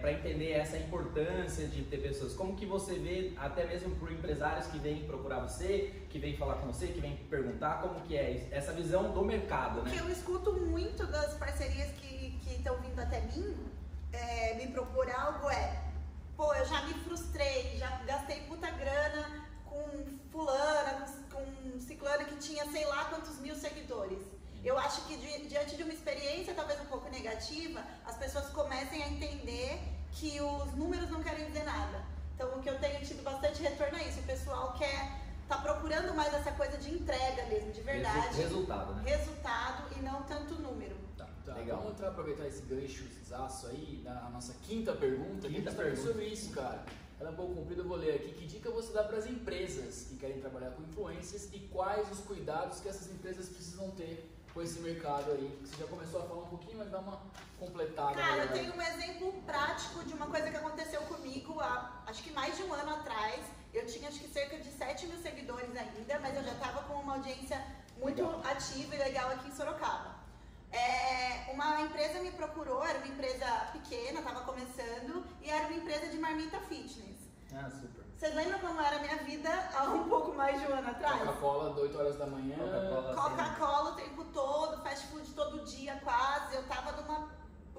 para 0.02 0.12
entender 0.14 0.52
essa 0.52 0.78
importância 0.78 1.66
de 1.68 1.82
ter 1.82 1.98
pessoas, 1.98 2.34
como 2.34 2.56
que 2.56 2.64
você 2.64 2.94
vê 3.00 3.34
até 3.38 3.66
mesmo 3.66 3.96
por 3.96 4.12
empresários 4.12 4.68
que 4.68 4.78
vêm 4.78 5.04
procurar 5.04 5.40
você, 5.40 5.92
que 6.12 6.20
vêm 6.20 6.38
falar 6.38 6.56
com 6.56 6.68
você, 6.68 6.88
que 6.88 7.02
vêm 7.02 7.18
perguntar, 7.28 7.82
como 7.82 8.02
que 8.02 8.16
é 8.16 8.48
essa 8.52 8.72
visão 8.72 9.12
do 9.12 9.26
mercado, 9.26 9.82
O 9.82 9.84
que 9.84 9.96
né? 9.96 10.02
eu 10.02 10.12
escuto 10.12 10.54
muito 10.54 11.08
das 11.08 11.34
parcerias 11.40 11.90
que 11.94 12.36
estão 12.52 12.78
vindo 12.82 13.00
até 13.00 13.22
mim, 13.22 13.56
é, 14.14 14.54
me 14.56 14.68
propor 14.68 15.10
algo 15.10 15.50
é, 15.50 15.82
pô, 16.38 16.54
eu 16.54 16.66
já 16.66 16.84
me 16.84 16.94
frustrei, 16.94 17.78
já 17.78 17.90
gastei 18.06 18.42
puta 18.42 18.70
grana 18.70 19.48
acho 24.92 25.08
que 25.08 25.16
di- 25.16 25.48
diante 25.48 25.78
de 25.78 25.84
uma 25.84 25.94
experiência 25.94 26.54
talvez 26.54 26.80
um 26.82 26.86
pouco 26.86 27.10
negativa, 27.10 27.82
as 28.06 28.18
pessoas 28.18 28.48
comecem 28.50 29.02
a 29.02 29.08
entender 29.08 29.80
que 30.12 30.42
os 30.42 30.74
números 30.74 31.10
não 31.10 31.24
querem 31.24 31.46
dizer 31.46 31.64
nada. 31.64 32.04
Então 32.36 32.58
o 32.58 32.62
que 32.62 32.70
eu 32.70 32.78
tenho 32.80 33.00
tido 33.06 33.24
bastante 33.24 33.62
retorno 33.62 33.98
é 33.98 34.04
isso, 34.10 34.20
o 34.20 34.24
pessoal 34.24 34.74
quer 34.78 35.22
tá 35.48 35.58
procurando 35.58 36.14
mais 36.14 36.34
essa 36.34 36.52
coisa 36.52 36.78
de 36.78 36.94
entrega 36.94 37.46
mesmo, 37.46 37.72
de 37.72 37.82
verdade 37.82 38.28
Resu- 38.28 38.42
Resultado, 38.42 38.94
né? 38.96 39.04
resultado 39.18 39.98
e 39.98 40.02
não 40.02 40.24
tanto 40.24 40.56
número. 40.56 40.96
Tá, 41.18 41.28
tá. 41.46 41.54
Legal. 41.56 41.78
Vamos 41.78 41.94
entrar, 41.94 42.10
aproveitar 42.10 42.48
esse 42.48 42.62
gancho, 42.64 43.04
zaço 43.28 43.68
aí, 43.68 44.02
da 44.04 44.14
nossa 44.30 44.54
quinta 44.64 44.94
pergunta. 44.94 45.48
que 45.48 45.54
Quinta 45.56 45.72
justamente 45.72 45.96
pergunta. 45.96 46.08
sobre 46.14 46.26
isso, 46.28 46.52
cara. 46.52 46.84
Ela 47.20 47.30
é 47.30 47.34
um 47.34 47.36
pouco 47.36 47.54
comprida, 47.54 47.82
eu 47.82 47.88
vou 47.88 47.98
ler 47.98 48.16
aqui. 48.16 48.32
Que 48.34 48.48
dica 48.48 48.72
você 48.72 48.92
dá 48.94 49.04
para 49.04 49.18
as 49.18 49.26
empresas 49.28 50.08
que 50.10 50.16
querem 50.16 50.40
trabalhar 50.40 50.72
com 50.72 50.82
influências 50.84 51.50
e 51.54 51.60
quais 51.60 52.10
os 52.12 52.20
cuidados 52.22 52.80
que 52.80 52.88
essas 52.90 53.08
empresas 53.12 53.48
precisam 53.50 53.92
ter 53.92 54.28
com 54.54 54.62
esse 54.62 54.80
mercado 54.80 55.32
aí? 55.32 55.60
Você 55.64 55.82
já 55.82 55.88
começou 55.88 56.22
a 56.22 56.26
falar 56.26 56.42
um 56.42 56.48
pouquinho, 56.48 56.78
mas 56.78 56.90
dá 56.90 57.00
uma 57.00 57.22
completada. 57.60 58.16
Cara, 58.16 58.44
eu 58.44 58.52
tenho 58.52 58.76
um 58.76 58.82
exemplo 58.82 59.34
prático 59.46 60.04
de 60.04 60.14
uma 60.14 60.28
coisa 60.28 60.50
que 60.50 60.58
aconteceu 60.58 61.02
comigo 61.04 61.60
há 61.60 62.04
acho 62.08 62.24
que 62.24 62.32
mais 62.32 62.56
de 62.56 62.64
um 62.64 62.74
ano 62.74 62.96
atrás. 62.96 63.40
Eu 63.74 63.86
tinha 63.86 64.10
acho 64.10 64.20
que 64.20 64.28
cerca 64.28 64.58
de 64.58 64.70
7 64.70 65.08
mil 65.08 65.18
seguidores 65.20 65.76
ainda, 65.76 66.20
mas 66.20 66.36
eu 66.36 66.44
já 66.44 66.52
estava 66.52 66.84
com 66.84 66.96
uma 66.96 67.14
audiência 67.14 67.64
muito 67.98 68.22
Legal. 68.22 68.42
ativa 68.44 68.96
e 68.96 68.98
legal 68.98 69.32
aqui 69.32 69.48
em 69.48 69.56
Sorocaba. 69.56 70.20
É, 70.72 71.52
uma 71.52 71.82
empresa 71.82 72.20
me 72.20 72.32
procurou, 72.32 72.84
era 72.84 72.98
uma 72.98 73.08
empresa 73.08 73.46
pequena, 73.72 74.20
estava 74.20 74.42
começando, 74.42 75.26
e 75.42 75.50
era 75.50 75.68
uma 75.68 75.78
empresa 75.78 76.08
de 76.08 76.18
marmita 76.18 76.60
fitness. 76.62 77.18
Ah, 77.54 77.70
super. 77.70 78.01
Vocês 78.22 78.36
lembram 78.36 78.60
como 78.60 78.80
era 78.80 78.98
a 78.98 79.00
minha 79.00 79.16
vida 79.24 79.50
há 79.74 79.86
um 79.86 80.08
pouco 80.08 80.32
mais 80.36 80.62
de 80.62 80.68
um 80.72 80.76
ano 80.76 80.92
atrás? 80.92 81.24
Coca-Cola, 81.24 81.76
8 81.76 81.98
horas 81.98 82.18
da 82.18 82.28
manhã. 82.28 82.56
Coca-Cola. 82.56 83.16
Coca-Cola 83.16 83.90
o 83.90 83.96
tempo 83.96 84.24
todo, 84.26 84.84
fast 84.84 85.08
food 85.08 85.28
todo 85.34 85.66
dia 85.66 86.00
quase. 86.04 86.56
Eu 86.56 86.62
tava 86.68 86.92
numa 87.02 87.32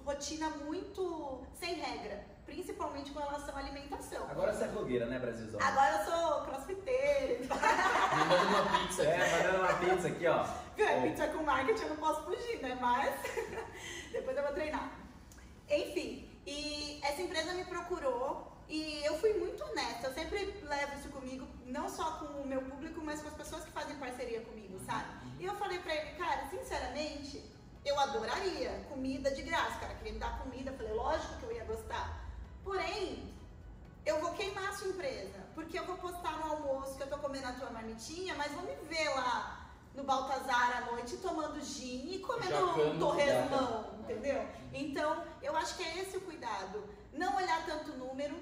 rotina 0.04 0.50
muito 0.50 1.46
sem 1.54 1.74
regra, 1.74 2.26
principalmente 2.44 3.12
com 3.12 3.20
relação 3.20 3.54
à 3.54 3.60
alimentação. 3.60 4.28
Agora 4.28 4.52
você 4.52 4.64
é 4.64 4.66
blogueira, 4.66 5.06
né, 5.06 5.20
Brasilzão? 5.20 5.60
Agora 5.62 5.98
eu 5.98 6.10
sou 6.10 6.42
crossfiteira, 6.42 7.46
Mandando 7.46 8.48
uma 8.48 8.80
pizza 8.80 9.02
aqui. 9.04 9.12
É, 9.12 9.30
mandando 9.30 9.58
uma 9.58 9.74
pizza 9.74 10.08
aqui, 10.08 10.26
ó. 10.26 10.44
viu? 10.74 10.88
É 10.88 11.02
pizza 11.02 11.28
com 11.28 11.44
marketing 11.44 11.82
eu 11.82 11.88
não 11.90 11.96
posso 11.98 12.22
fugir, 12.22 12.60
né? 12.60 12.76
Mas 12.80 13.14
depois 14.10 14.36
eu 14.36 14.42
vou 14.42 14.52
treinar. 14.54 14.90
Enfim, 15.70 16.28
e 16.44 17.00
essa 17.04 17.22
empresa 17.22 17.54
me 17.54 17.64
procurou 17.64 18.51
e 18.72 19.04
eu 19.04 19.18
fui 19.18 19.34
muito 19.34 19.62
honesta. 19.64 20.06
Eu 20.06 20.14
sempre 20.14 20.38
levo 20.62 20.98
isso 20.98 21.10
comigo, 21.10 21.46
não 21.66 21.90
só 21.90 22.12
com 22.12 22.40
o 22.40 22.46
meu 22.46 22.62
público, 22.62 23.02
mas 23.04 23.20
com 23.20 23.28
as 23.28 23.34
pessoas 23.34 23.64
que 23.64 23.70
fazem 23.70 23.96
parceria 23.96 24.40
comigo, 24.40 24.80
sabe? 24.86 25.08
E 25.38 25.44
eu 25.44 25.54
falei 25.56 25.78
pra 25.80 25.94
ele, 25.94 26.16
cara, 26.16 26.48
sinceramente, 26.48 27.44
eu 27.84 28.00
adoraria 28.00 28.82
comida 28.88 29.30
de 29.30 29.42
graça, 29.42 29.78
cara. 29.78 29.94
Queria 29.96 30.14
me 30.14 30.18
dar 30.18 30.38
comida, 30.38 30.70
eu 30.70 30.76
falei, 30.78 30.92
lógico 30.94 31.36
que 31.36 31.44
eu 31.44 31.52
ia 31.52 31.64
gostar. 31.64 32.26
Porém, 32.64 33.34
eu 34.06 34.18
vou 34.22 34.32
queimar 34.32 34.70
a 34.70 34.72
sua 34.72 34.88
empresa, 34.88 35.40
porque 35.54 35.78
eu 35.78 35.84
vou 35.84 35.98
postar 35.98 36.38
no 36.38 36.52
almoço 36.52 36.96
que 36.96 37.02
eu 37.02 37.10
tô 37.10 37.18
comendo 37.18 37.48
a 37.48 37.52
tua 37.52 37.70
marmitinha, 37.70 38.34
mas 38.36 38.52
vão 38.52 38.62
me 38.62 38.74
ver 38.88 39.10
lá 39.10 39.68
no 39.94 40.02
Baltazar 40.02 40.78
à 40.78 40.92
noite 40.92 41.18
tomando 41.18 41.60
gin 41.60 42.10
e 42.10 42.20
comendo 42.20 42.70
um 42.88 42.98
torresmão, 42.98 43.98
entendeu? 44.00 44.48
Então, 44.72 45.22
eu 45.42 45.54
acho 45.54 45.76
que 45.76 45.82
é 45.82 45.98
esse 45.98 46.16
o 46.16 46.22
cuidado. 46.22 46.82
Não 47.12 47.36
olhar 47.36 47.66
tanto 47.66 47.92
número, 47.98 48.34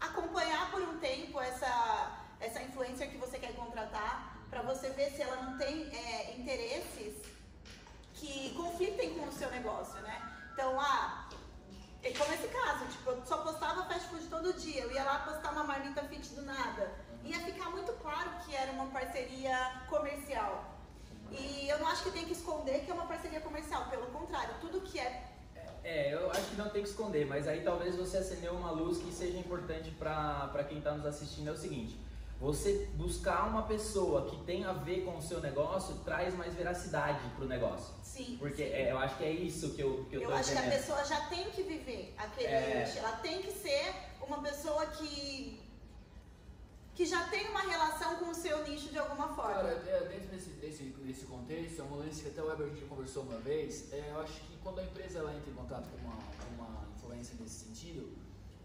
acompanhar 0.00 0.70
por 0.70 0.82
um 0.82 0.98
tempo 0.98 1.40
essa, 1.40 2.24
essa 2.40 2.62
influencer 2.62 3.10
que 3.10 3.16
você 3.16 3.38
quer 3.38 3.54
contratar, 3.54 4.46
pra 4.50 4.62
você 4.62 4.90
ver 4.90 5.10
se 5.10 5.22
ela 5.22 5.36
não 5.42 5.58
tem 5.58 5.88
é, 5.94 6.36
interesses 6.36 7.22
que 8.14 8.54
conflitem 8.54 9.18
com 9.18 9.26
o 9.26 9.32
seu 9.32 9.50
negócio, 9.50 10.00
né? 10.02 10.22
Então, 10.52 10.78
ah, 10.78 11.28
é 12.02 12.12
como 12.12 12.32
esse 12.32 12.48
caso, 12.48 12.86
tipo, 12.86 13.10
eu 13.10 13.26
só 13.26 13.38
postava 13.38 13.84
fast 13.86 14.08
food 14.08 14.26
todo 14.26 14.52
dia, 14.52 14.82
eu 14.82 14.92
ia 14.92 15.02
lá 15.02 15.20
postar 15.20 15.52
uma 15.52 15.64
marmita 15.64 16.02
fit 16.04 16.28
do 16.34 16.42
nada. 16.42 16.92
Ia 17.24 17.40
ficar 17.40 17.70
muito 17.70 17.92
claro 17.94 18.30
que 18.44 18.54
era 18.54 18.70
uma 18.72 18.86
parceria 18.86 19.82
comercial. 19.88 20.74
E 21.30 21.68
eu 21.68 21.78
não 21.78 21.88
acho 21.88 22.04
que 22.04 22.10
tem 22.10 22.24
que 22.26 22.32
esconder 22.32 22.84
que 22.84 22.90
é 22.90 22.94
uma 22.94 23.06
parceria 23.06 23.40
comercial, 23.40 23.86
pelo 23.88 24.06
contrário, 24.08 24.54
tudo 24.60 24.82
que 24.82 25.00
é. 25.00 25.33
É, 25.84 26.14
eu 26.14 26.30
acho 26.30 26.50
que 26.50 26.56
não 26.56 26.70
tem 26.70 26.82
que 26.82 26.88
esconder, 26.88 27.26
mas 27.26 27.46
aí 27.46 27.60
talvez 27.60 27.94
você 27.94 28.16
acendeu 28.16 28.54
uma 28.54 28.70
luz 28.70 28.98
que 28.98 29.12
seja 29.12 29.36
importante 29.36 29.90
para 29.90 30.64
quem 30.66 30.78
está 30.78 30.92
nos 30.92 31.04
assistindo. 31.04 31.48
É 31.48 31.52
o 31.52 31.56
seguinte: 31.56 31.96
você 32.40 32.88
buscar 32.94 33.46
uma 33.46 33.62
pessoa 33.62 34.26
que 34.26 34.36
tem 34.44 34.64
a 34.64 34.72
ver 34.72 35.04
com 35.04 35.16
o 35.18 35.22
seu 35.22 35.40
negócio 35.40 35.94
traz 36.04 36.34
mais 36.34 36.54
veracidade 36.54 37.20
para 37.36 37.44
o 37.44 37.48
negócio. 37.48 37.94
Sim. 38.02 38.36
Porque 38.38 38.64
sim. 38.64 38.72
é, 38.72 38.92
eu 38.92 38.98
acho 38.98 39.16
que 39.16 39.24
é 39.24 39.30
isso 39.30 39.74
que 39.74 39.82
eu, 39.82 40.06
que 40.08 40.16
eu, 40.16 40.22
Eu 40.22 40.34
acho 40.34 40.52
que 40.52 40.58
a 40.58 40.60
entendendo. 40.62 40.80
pessoa 40.80 41.04
já 41.04 41.20
tem 41.26 41.50
que 41.50 41.62
viver 41.62 42.14
aquele 42.16 42.46
É. 42.46 42.94
Ela 42.96 43.12
tem 43.16 43.42
que 43.42 43.52
ser 43.52 43.92
uma 44.26 44.40
pessoa 44.40 44.86
que. 44.86 45.60
Que 46.94 47.04
já 47.04 47.24
tem 47.24 47.48
uma 47.48 47.62
relação 47.62 48.16
com 48.16 48.30
o 48.30 48.34
seu 48.34 48.62
nicho 48.62 48.88
de 48.88 48.98
alguma 48.98 49.28
forma. 49.28 49.54
Cara, 49.54 49.82
é, 49.86 50.08
dentro 50.08 50.28
desse, 50.28 50.50
desse, 50.50 50.84
desse 50.84 51.26
contexto, 51.26 51.80
é 51.80 51.84
uma 51.84 51.96
lance 51.96 52.22
que 52.22 52.28
até 52.28 52.40
o 52.40 52.46
Weber 52.46 52.68
gente 52.68 52.84
conversou 52.84 53.24
uma 53.24 53.38
vez, 53.38 53.92
é, 53.92 54.10
eu 54.10 54.20
acho 54.20 54.40
que 54.42 54.56
quando 54.62 54.78
a 54.78 54.84
empresa 54.84 55.18
ela 55.18 55.34
entra 55.34 55.50
em 55.50 55.54
contato 55.54 55.88
com 55.90 55.98
uma, 55.98 56.18
uma 56.54 56.88
influência 56.96 57.36
nesse 57.40 57.66
sentido, 57.66 58.16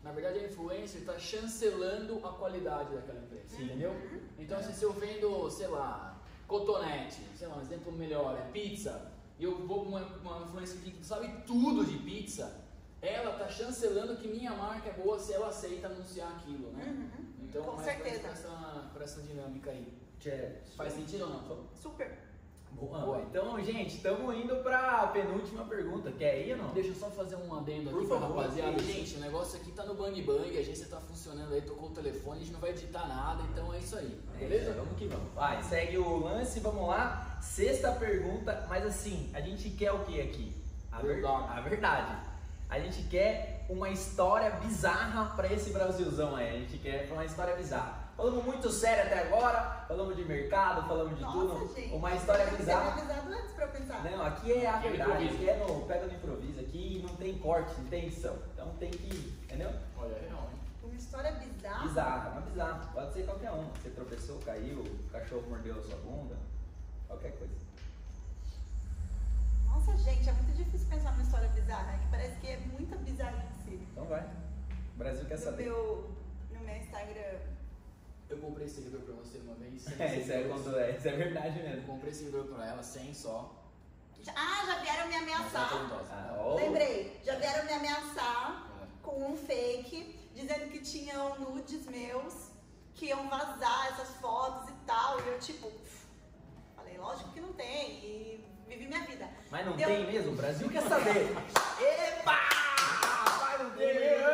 na 0.03 0.11
verdade 0.11 0.39
a 0.39 0.47
influencer 0.47 1.01
está 1.01 1.17
chancelando 1.17 2.25
a 2.25 2.31
qualidade 2.33 2.93
daquela 2.93 3.19
empresa, 3.19 3.61
entendeu? 3.61 3.93
Então 4.37 4.59
assim, 4.59 4.73
se 4.73 4.83
eu 4.83 4.93
vendo, 4.93 5.49
sei 5.49 5.67
lá, 5.67 6.21
cotonete, 6.47 7.21
sei 7.35 7.47
lá, 7.47 7.57
um 7.57 7.61
exemplo 7.61 7.91
melhor, 7.91 8.37
é 8.37 8.51
pizza, 8.51 9.11
e 9.39 9.43
eu 9.43 9.65
vou 9.65 9.85
com 9.85 9.89
uma, 9.89 10.01
uma 10.01 10.45
influencer 10.45 10.77
que 10.79 11.03
sabe 11.03 11.27
tudo 11.47 11.83
de 11.83 11.97
pizza, 11.97 12.61
ela 13.01 13.37
tá 13.39 13.47
chancelando 13.47 14.17
que 14.17 14.27
minha 14.27 14.53
marca 14.53 14.89
é 14.89 14.93
boa 14.93 15.17
se 15.17 15.33
ela 15.33 15.47
aceita 15.47 15.87
anunciar 15.87 16.29
aquilo, 16.33 16.71
né? 16.73 16.83
Uhum. 16.85 17.28
Então, 17.49 17.63
Com 17.63 17.71
mais 17.73 17.85
certeza. 17.85 18.19
Por 18.19 18.29
essa, 18.31 18.89
por 18.93 19.01
essa 19.01 19.21
dinâmica 19.21 19.71
aí. 19.71 19.97
Tchê, 20.19 20.49
Faz 20.77 20.93
sentido 20.93 21.23
ou 21.23 21.29
não? 21.29 21.67
Super. 21.75 22.29
Boa. 22.71 22.99
Boa. 22.99 23.21
Então, 23.21 23.59
gente, 23.63 23.95
estamos 23.95 24.35
indo 24.35 24.57
para 24.57 25.01
a 25.01 25.07
penúltima 25.07 25.65
pergunta. 25.65 26.11
Quer 26.11 26.45
ir 26.45 26.51
ou 26.51 26.57
não? 26.59 26.73
Deixa 26.73 26.89
eu 26.89 26.95
só 26.95 27.09
fazer 27.09 27.35
um 27.35 27.51
adendo 27.57 27.89
aqui 27.89 28.05
pra 28.07 28.19
favor, 28.19 28.37
rapaziada. 28.37 28.77
isso. 28.77 28.85
Gente, 28.91 29.15
o 29.15 29.19
negócio 29.21 29.59
aqui 29.59 29.71
tá 29.71 29.83
no 29.85 29.95
Bang 29.95 30.21
Bang, 30.21 30.55
a 30.55 30.59
agência 30.59 30.85
tá 30.87 30.99
funcionando 30.99 31.51
aí, 31.53 31.61
tocou 31.63 31.89
o 31.89 31.93
telefone, 31.93 32.37
a 32.37 32.39
gente 32.43 32.53
não 32.53 32.59
vai 32.59 32.69
editar 32.69 33.07
nada, 33.07 33.41
então 33.51 33.73
é 33.73 33.79
isso 33.79 33.97
aí. 33.97 34.07
Beleza? 34.37 34.39
Beleza? 34.39 34.73
Vamos 34.73 34.97
que 34.99 35.07
vamos. 35.07 35.33
Vai, 35.33 35.63
segue 35.63 35.97
o 35.97 36.17
lance, 36.19 36.59
vamos 36.59 36.87
lá. 36.87 37.39
Sexta 37.41 37.91
pergunta, 37.93 38.65
mas 38.69 38.85
assim, 38.85 39.31
a 39.33 39.41
gente 39.41 39.71
quer 39.71 39.91
o 39.91 40.03
que 40.05 40.21
aqui? 40.21 40.55
A, 40.91 41.01
ver- 41.01 41.15
Verdade. 41.15 41.57
a 41.57 41.61
verdade. 41.61 42.28
A 42.69 42.79
gente 42.79 43.01
quer 43.03 43.65
uma 43.67 43.89
história 43.89 44.51
bizarra 44.51 45.35
pra 45.35 45.51
esse 45.51 45.71
Brasilzão 45.71 46.35
aí. 46.35 46.49
A 46.49 46.59
gente 46.59 46.77
quer 46.77 47.09
uma 47.11 47.25
história 47.25 47.55
bizarra. 47.55 48.09
Falamos 48.15 48.43
muito 48.45 48.69
sério 48.69 49.05
até 49.05 49.23
agora, 49.27 49.85
falamos 49.87 50.15
de 50.15 50.25
mercado, 50.25 50.87
falamos 50.87 51.15
de 51.17 51.21
Nossa, 51.21 51.39
tudo. 51.39 51.75
gente. 51.75 51.93
Uma 51.95 52.13
história 52.13 52.45
ser 52.49 52.57
bizarra. 52.57 52.91
avisado 52.91 53.31
antes 53.33 53.51
pra 53.53 53.65
eu 53.65 53.71
pensar. 53.71 54.03
Não, 54.03 54.25
aqui 54.25 54.51
é 54.51 54.67
a 54.67 54.75
Aqui 54.75 54.87
é 54.87 54.91
verdade, 54.91 55.23
aqui 55.29 55.49
é 55.49 55.57
no 55.57 55.81
pega 55.87 56.05
no 56.05 56.13
improviso, 56.13 56.59
aqui 56.59 57.01
não 57.07 57.15
tem 57.15 57.37
corte, 57.39 57.73
não 57.79 57.85
tem 57.85 58.05
edição. 58.07 58.35
Então 58.53 58.67
tem 58.77 58.91
que, 58.91 59.35
entendeu? 59.43 59.71
Olha, 59.97 60.15
é 60.15 60.27
real, 60.27 60.49
hein? 60.51 60.59
Uma 60.83 60.95
história 60.95 61.31
bizarra. 61.31 61.87
Bizarra, 61.87 62.29
uma 62.31 62.41
bizarra. 62.41 62.91
Pode 62.93 63.13
ser 63.13 63.23
qualquer 63.23 63.51
um. 63.51 63.69
Você 63.81 63.89
tropeçou, 63.89 64.37
caiu, 64.39 64.79
o 64.79 65.09
cachorro 65.11 65.43
mordeu 65.49 65.79
a 65.79 65.81
sua 65.81 65.95
bunda, 65.97 66.35
qualquer 67.07 67.31
coisa. 67.31 67.53
Nossa, 69.85 69.97
gente, 69.97 70.27
é 70.27 70.33
muito 70.33 70.51
difícil 70.57 70.87
pensar 70.89 71.11
numa 71.11 71.23
história 71.23 71.47
bizarra, 71.49 71.97
que 71.97 72.07
parece 72.11 72.35
que 72.41 72.47
é 72.47 72.57
muita 72.57 72.95
bizarrice. 72.97 73.79
Então 73.91 74.05
vai. 74.05 74.21
O 74.95 74.97
Brasil 74.97 75.25
quer 75.25 75.37
No 75.37 75.43
saber. 75.43 75.63
meu, 75.63 76.09
no 76.51 76.59
meu 76.59 76.75
Instagram. 76.75 77.39
Eu 78.29 78.37
comprei 78.39 78.67
seguidor 78.67 79.01
pra 79.01 79.15
você 79.15 79.37
uma 79.39 79.55
vez. 79.55 79.81
sem 79.81 79.93
É, 79.99 80.19
isso 80.19 80.31
é, 80.31 80.35
seguidores. 80.37 80.63
quando 80.63 80.79
é, 80.79 80.91
isso 80.97 81.07
é 81.07 81.11
verdade 81.15 81.59
Eu 81.59 81.69
mesmo. 81.69 81.87
comprei 81.87 82.13
seguidor 82.13 82.45
pra 82.45 82.67
ela, 82.67 82.83
100 82.83 83.13
só. 83.13 83.55
Ah, 84.35 84.63
já 84.65 84.79
vieram 84.81 85.07
me 85.07 85.13
tá 85.13 85.19
ameaçar. 85.19 85.69
Ah, 86.11 86.35
ó. 86.39 86.55
Lembrei, 86.55 87.19
já 87.23 87.35
vieram 87.37 87.65
me 87.65 87.71
ameaçar 87.71 88.69
É. 88.83 88.85
com 89.01 89.31
um 89.31 89.37
fake, 89.37 90.13
dizendo 90.35 90.69
que 90.69 90.79
tinham 90.81 91.39
nudes 91.39 91.85
meus, 91.87 92.49
que 92.95 93.05
iam 93.07 93.29
vazar 93.29 93.87
essas 93.87 94.09
fotos 94.17 94.69
e 94.69 94.73
tal. 94.85 95.21
E 95.21 95.27
eu, 95.29 95.39
tipo, 95.39 95.71
falei, 96.75 96.97
lógico 96.97 97.31
que 97.31 97.39
não 97.39 97.53
tem. 97.53 97.91
E 98.03 98.48
vivi 98.69 98.87
minha 98.87 99.01
vida. 99.05 99.27
Mas 99.51 99.65
não 99.65 99.75
Deu- 99.75 99.87
tem 99.87 100.05
mesmo? 100.05 100.31
O 100.31 100.35
Brasil 100.35 100.69
quer 100.69 100.81
saber. 100.83 101.27
Epa! 101.81 102.39
Mas 103.41 103.59
não 103.61 103.69
tem 103.71 103.93
mesmo. 103.95 104.29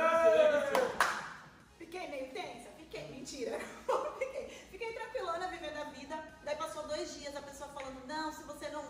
Fiquei 1.78 2.08
meio 2.10 2.28
tensa? 2.32 2.70
Fiquei, 2.78 3.08
mentira. 3.10 3.58
fiquei, 4.20 4.50
fiquei 4.72 4.94
tranquilona 4.94 5.48
vivendo 5.48 5.78
a 5.80 5.84
vida. 5.86 6.20
Daí 6.44 6.56
passou 6.56 6.84
dois 6.88 7.14
dias 7.18 7.36
a 7.36 7.42
pessoa 7.42 7.70
falando, 7.70 8.06
não, 8.06 8.32
se 8.34 8.44
você 8.44 8.70
não 8.70 8.84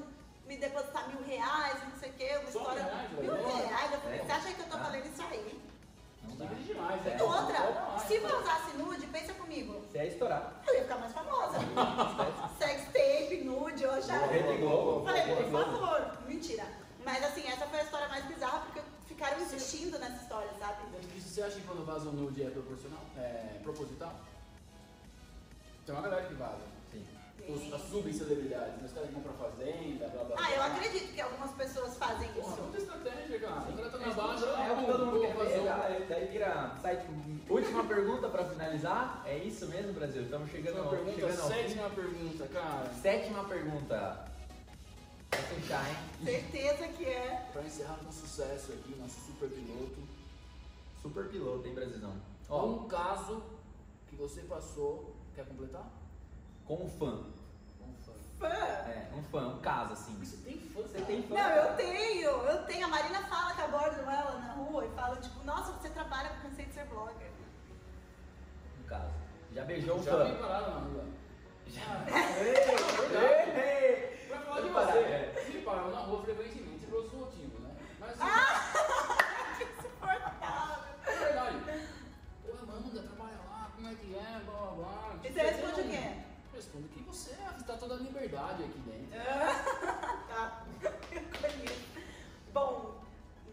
me 0.45 0.57
depositar 0.57 1.07
mil 1.09 1.23
reais, 1.23 1.77
não 1.83 1.97
sei 1.99 2.09
o 2.09 2.13
quê, 2.13 2.37
uma 2.41 2.51
Só 2.51 2.59
história. 2.59 2.83
mil 2.83 2.91
reais, 2.91 3.11
mil 3.11 3.33
velho? 3.35 3.67
reais. 3.67 3.91
Eu 3.93 3.99
falei, 4.01 4.19
É. 4.19 4.23
você 4.23 4.31
acha 4.31 4.53
que 4.53 4.59
eu 4.61 4.65
tô 4.65 4.77
Tá. 4.77 4.83
falando 4.83 5.05
isso 5.05 5.21
aí? 5.23 5.61
Demais, 6.37 7.05
E 7.05 7.09
é. 7.09 7.23
outra, 7.23 7.61
Olha 7.63 7.99
se 7.99 8.17
lá, 8.19 8.29
vazasse 8.29 8.77
nude, 8.77 9.07
pensa 9.07 9.33
comigo. 9.33 9.73
Você 9.91 9.97
ia 9.97 10.05
estourar. 10.07 10.61
Eu 10.67 10.75
ia 10.75 10.81
ficar 10.81 10.97
mais 10.97 11.13
famosa. 11.13 11.57
Sex 12.59 12.83
tape, 12.85 13.43
nude, 13.45 13.83
eu. 13.83 13.91
Rede 13.93 14.57
Globo. 14.57 15.05
Falei, 15.05 15.23
por 15.23 15.51
favor. 15.51 16.17
Mentira. 16.27 16.65
Mas 17.05 17.23
assim, 17.23 17.47
essa 17.47 17.65
foi 17.67 17.79
a 17.79 17.83
história 17.83 18.07
mais 18.09 18.25
bizarra 18.25 18.59
porque 18.65 18.81
ficaram 19.07 19.39
insistindo 19.41 19.97
nessa 19.99 20.21
história, 20.23 20.49
sabe? 20.59 20.83
Isso 21.15 21.29
você 21.29 21.41
acha 21.43 21.55
que 21.55 21.67
quando 21.67 21.85
vaza 21.85 22.09
um 22.09 22.13
nude 22.13 22.43
é 22.43 22.49
proporcional? 22.49 23.01
É 23.17 23.59
proposital? 23.63 24.13
Tem 25.85 25.93
uma 25.95 26.01
galera 26.01 26.25
que 26.27 26.33
vaza. 26.33 26.65
Sim. 26.91 27.05
Os, 27.47 27.71
as 27.71 27.81
subcelebridades, 27.89 28.83
os 28.83 28.91
caras 28.91 29.07
que 29.09 29.13
vão 29.13 29.21
pra 29.21 29.33
fazenda, 29.33 30.07
blá 30.07 30.23
blá 30.23 30.35
blá. 30.35 30.45
Ah, 30.47 30.51
eu 30.51 30.63
acredito 30.63 31.13
que 31.13 31.21
algumas 31.21 31.51
pessoas 31.51 31.95
fazem 31.95 32.27
Porra, 32.29 32.53
isso. 32.53 32.61
muita 32.63 32.77
estratégia, 32.79 33.39
cara. 33.39 33.61
O 33.69 33.73
cara 33.77 33.89
tá 33.91 33.97
na 33.99 34.05
É 34.07 34.13
baixa, 34.15 34.45
o 34.45 34.55
que 34.55 34.61
ah, 34.61 34.83
todo 34.91 35.05
mundo 35.05 35.11
vou 35.11 35.21
quer 35.21 35.35
fazer 35.35 35.59
site. 36.85 37.05
Última 37.49 37.83
pergunta 37.83 38.29
pra 38.29 38.45
finalizar. 38.45 39.23
É 39.25 39.37
isso 39.37 39.65
mesmo, 39.67 39.93
Brasil? 39.93 40.21
Estamos 40.23 40.51
chegando 40.51 40.77
Última 40.77 40.83
ao 40.85 40.89
pergunta, 40.91 41.19
chegando 41.19 41.41
ao 41.41 41.47
fim. 41.49 41.53
sétima 41.55 41.89
pergunta, 41.89 42.47
cara. 42.47 42.93
Sétima 43.01 43.43
pergunta. 43.45 44.25
Pra 45.31 45.39
fechar, 45.39 45.89
hein? 45.89 45.95
Certeza 46.23 46.87
que 46.89 47.05
é. 47.05 47.49
Pra 47.51 47.63
encerrar 47.63 47.97
com 48.05 48.11
sucesso 48.11 48.71
aqui, 48.73 48.95
nosso 48.99 49.19
super 49.25 49.49
piloto. 49.49 49.95
Super 51.01 51.25
piloto, 51.29 51.67
hein, 51.67 51.73
Brasilzão? 51.73 52.13
Ó, 52.49 52.65
Um 52.67 52.87
caso 52.87 53.41
que 54.09 54.15
você 54.15 54.41
passou. 54.41 55.15
Quer 55.35 55.45
completar? 55.45 55.85
como 56.65 56.89
fã. 56.89 57.21
Um 57.87 57.95
fã. 58.39 58.47
É, 58.47 59.09
um 59.15 59.23
fã, 59.23 59.47
um 59.47 59.59
caso 59.59 59.93
assim. 59.93 60.13
Você 60.19 60.37
tem 60.37 60.59
fã? 60.59 60.81
Você 60.81 61.01
tem 61.01 61.23
fã? 61.23 61.35
Não, 61.35 61.49
eu 61.49 61.75
tenho, 61.75 62.29
eu 62.29 62.63
tenho. 62.65 62.85
A 62.85 62.89
Marina 62.89 63.21
fala 63.23 63.53
que 63.53 63.61
aborda 63.61 63.97
ela 64.01 64.39
na 64.39 64.53
rua 64.53 64.85
e 64.85 64.89
fala, 64.95 65.15
tipo, 65.17 65.43
nossa, 65.43 65.71
você 65.73 65.89
trabalha 65.89 66.29
com 66.29 66.49
cansei 66.49 66.65
de 66.65 66.73
ser 66.73 66.85
blogger. 66.85 67.31
Um 68.83 68.87
caso. 68.87 69.13
Já 69.53 69.63
beijou 69.63 69.97
um 69.99 70.03
Já 70.03 70.11
fã? 70.11 70.23
vem 70.25 70.35
parado 70.35 70.71
na 70.71 70.79
rua. 70.79 71.05
Ei, 72.45 73.59
ei. 73.59 74.27
Pra 74.29 74.39
falar 74.39 74.61
de 74.61 74.69
você, 74.69 74.97
é. 74.99 75.49
me 75.53 75.61
pararam 75.61 75.91
na 75.91 75.99
rua 75.99 76.23
frequentemente 76.23 76.85
por 76.85 76.95
outros 76.99 77.13
motivos, 77.19 77.59
né? 77.61 77.71
Mas 77.99 78.09
assim, 78.11 78.21
Ah! 78.29 78.71
Insuportável. 79.61 80.83
é 81.07 81.15
verdade. 81.17 81.57
Pô, 82.45 82.51
Amanda, 82.61 83.01
trabalha 83.01 83.37
lá, 83.49 83.71
como 83.75 83.87
é 83.89 83.95
que 83.95 84.15
é, 84.15 84.41
blá 84.45 84.55
blá 84.57 84.71
blá. 84.71 85.15
E 85.23 85.31
você 85.33 85.41
responde 85.41 85.81
o 85.81 85.83
quê? 85.89 85.94
Está 87.65 87.77
toda 87.77 87.95
a 87.95 87.97
liberdade 87.97 88.63
aqui 88.63 88.77
dentro. 88.85 89.09
tá, 90.29 90.63
eu 90.83 90.91
conheço. 91.41 91.81
Bom, 92.53 93.01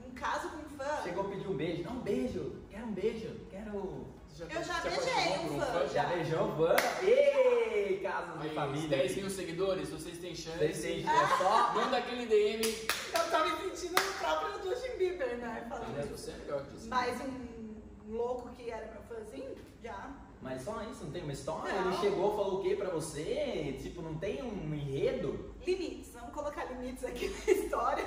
um 0.07 0.11
caso 0.11 0.51
com 0.51 0.63
fã. 0.77 1.03
Chegou 1.03 1.25
a 1.25 1.29
pedir 1.31 1.49
um 1.49 1.57
beijo. 1.57 1.83
Não, 1.85 1.93
um 1.93 2.01
beijo. 2.03 2.63
Quero 2.69 2.87
um 2.89 2.93
beijo. 2.93 3.41
Quero. 3.51 4.07
Você 4.29 4.45
Eu 4.45 4.63
já 4.63 4.81
beijei 4.81 5.39
um 5.47 5.59
fã, 5.59 5.87
Já 5.89 6.05
beijou 6.05 6.45
um 6.45 6.57
fã? 6.59 6.77
Ei, 7.03 8.01
casos 8.03 8.43
de 8.43 8.51
família. 8.51 8.99
10 8.99 9.17
mil 9.17 9.31
seguidores, 9.31 9.89
vocês 9.89 10.19
têm 10.19 10.35
chance. 10.35 10.59
Vocês 10.59 10.83
têm 10.83 11.09
é 11.09 11.27
só. 11.39 11.73
Manda 11.75 11.97
aquele 11.97 12.27
DM. 12.27 12.67
Eu 12.67 13.31
tô 13.31 13.45
me 13.65 13.75
sentindo 13.75 13.99
o 13.99 14.13
próprio 14.19 14.63
Justin 14.63 14.99
Bieber, 14.99 15.39
né? 15.39 15.67
Mas 15.71 15.79
Falando. 15.79 16.11
você 16.11 16.33
é 16.33 16.35
melhor 16.37 16.65
que. 16.67 16.87
Mas 16.87 17.19
um 17.23 17.81
louco 18.15 18.51
que 18.51 18.71
era 18.71 18.93
meu 18.93 19.03
fãzinho, 19.05 19.55
já. 19.83 20.11
Mas 20.43 20.63
só 20.63 20.83
isso, 20.83 21.05
não 21.05 21.13
tem 21.13 21.23
uma 21.23 21.33
história? 21.33 21.73
Não. 21.73 21.93
Ele 21.93 22.01
chegou, 22.01 22.35
falou 22.37 22.59
o 22.59 22.63
que 22.63 22.75
pra 22.75 22.91
você? 22.91 23.79
Tipo, 23.81 24.03
não 24.03 24.15
tem 24.19 24.43
um 24.43 24.75
enredo? 24.75 25.55
Limites, 25.65 26.13
vamos 26.13 26.35
colocar 26.35 26.65
limites 26.65 27.05
aqui 27.05 27.29
na 27.29 27.53
história. 27.53 28.05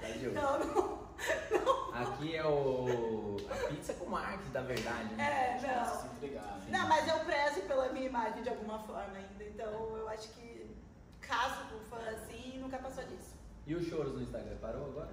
Brasil. 0.00 0.32
Não, 0.32 0.58
não. 0.58 1.02
Aqui 1.94 2.34
é 2.36 2.44
o. 2.44 3.36
A 3.48 3.68
pizza 3.68 3.94
com 3.94 4.06
marketing 4.06 4.50
da 4.50 4.60
verdade, 4.62 5.14
né? 5.14 5.54
É, 5.54 5.58
Se 5.58 5.66
não. 5.68 6.12
entregar. 6.14 6.42
né? 6.42 6.66
Não, 6.78 6.88
mas 6.88 7.06
eu 7.08 7.18
prezo 7.20 7.60
pela 7.62 7.88
minha 7.92 8.06
imagem 8.06 8.42
de 8.42 8.48
alguma 8.48 8.80
forma 8.80 9.16
ainda. 9.16 9.44
Então 9.44 9.96
eu 9.96 10.08
acho 10.08 10.30
que 10.30 10.68
caso 11.20 11.60
com 11.70 11.78
fã 11.96 12.02
assim, 12.10 12.58
nunca 12.58 12.78
passou 12.78 13.04
disso. 13.04 13.36
E 13.68 13.74
os 13.76 13.86
choros 13.86 14.14
no 14.14 14.22
Instagram? 14.22 14.56
Parou 14.60 14.86
agora? 14.86 15.10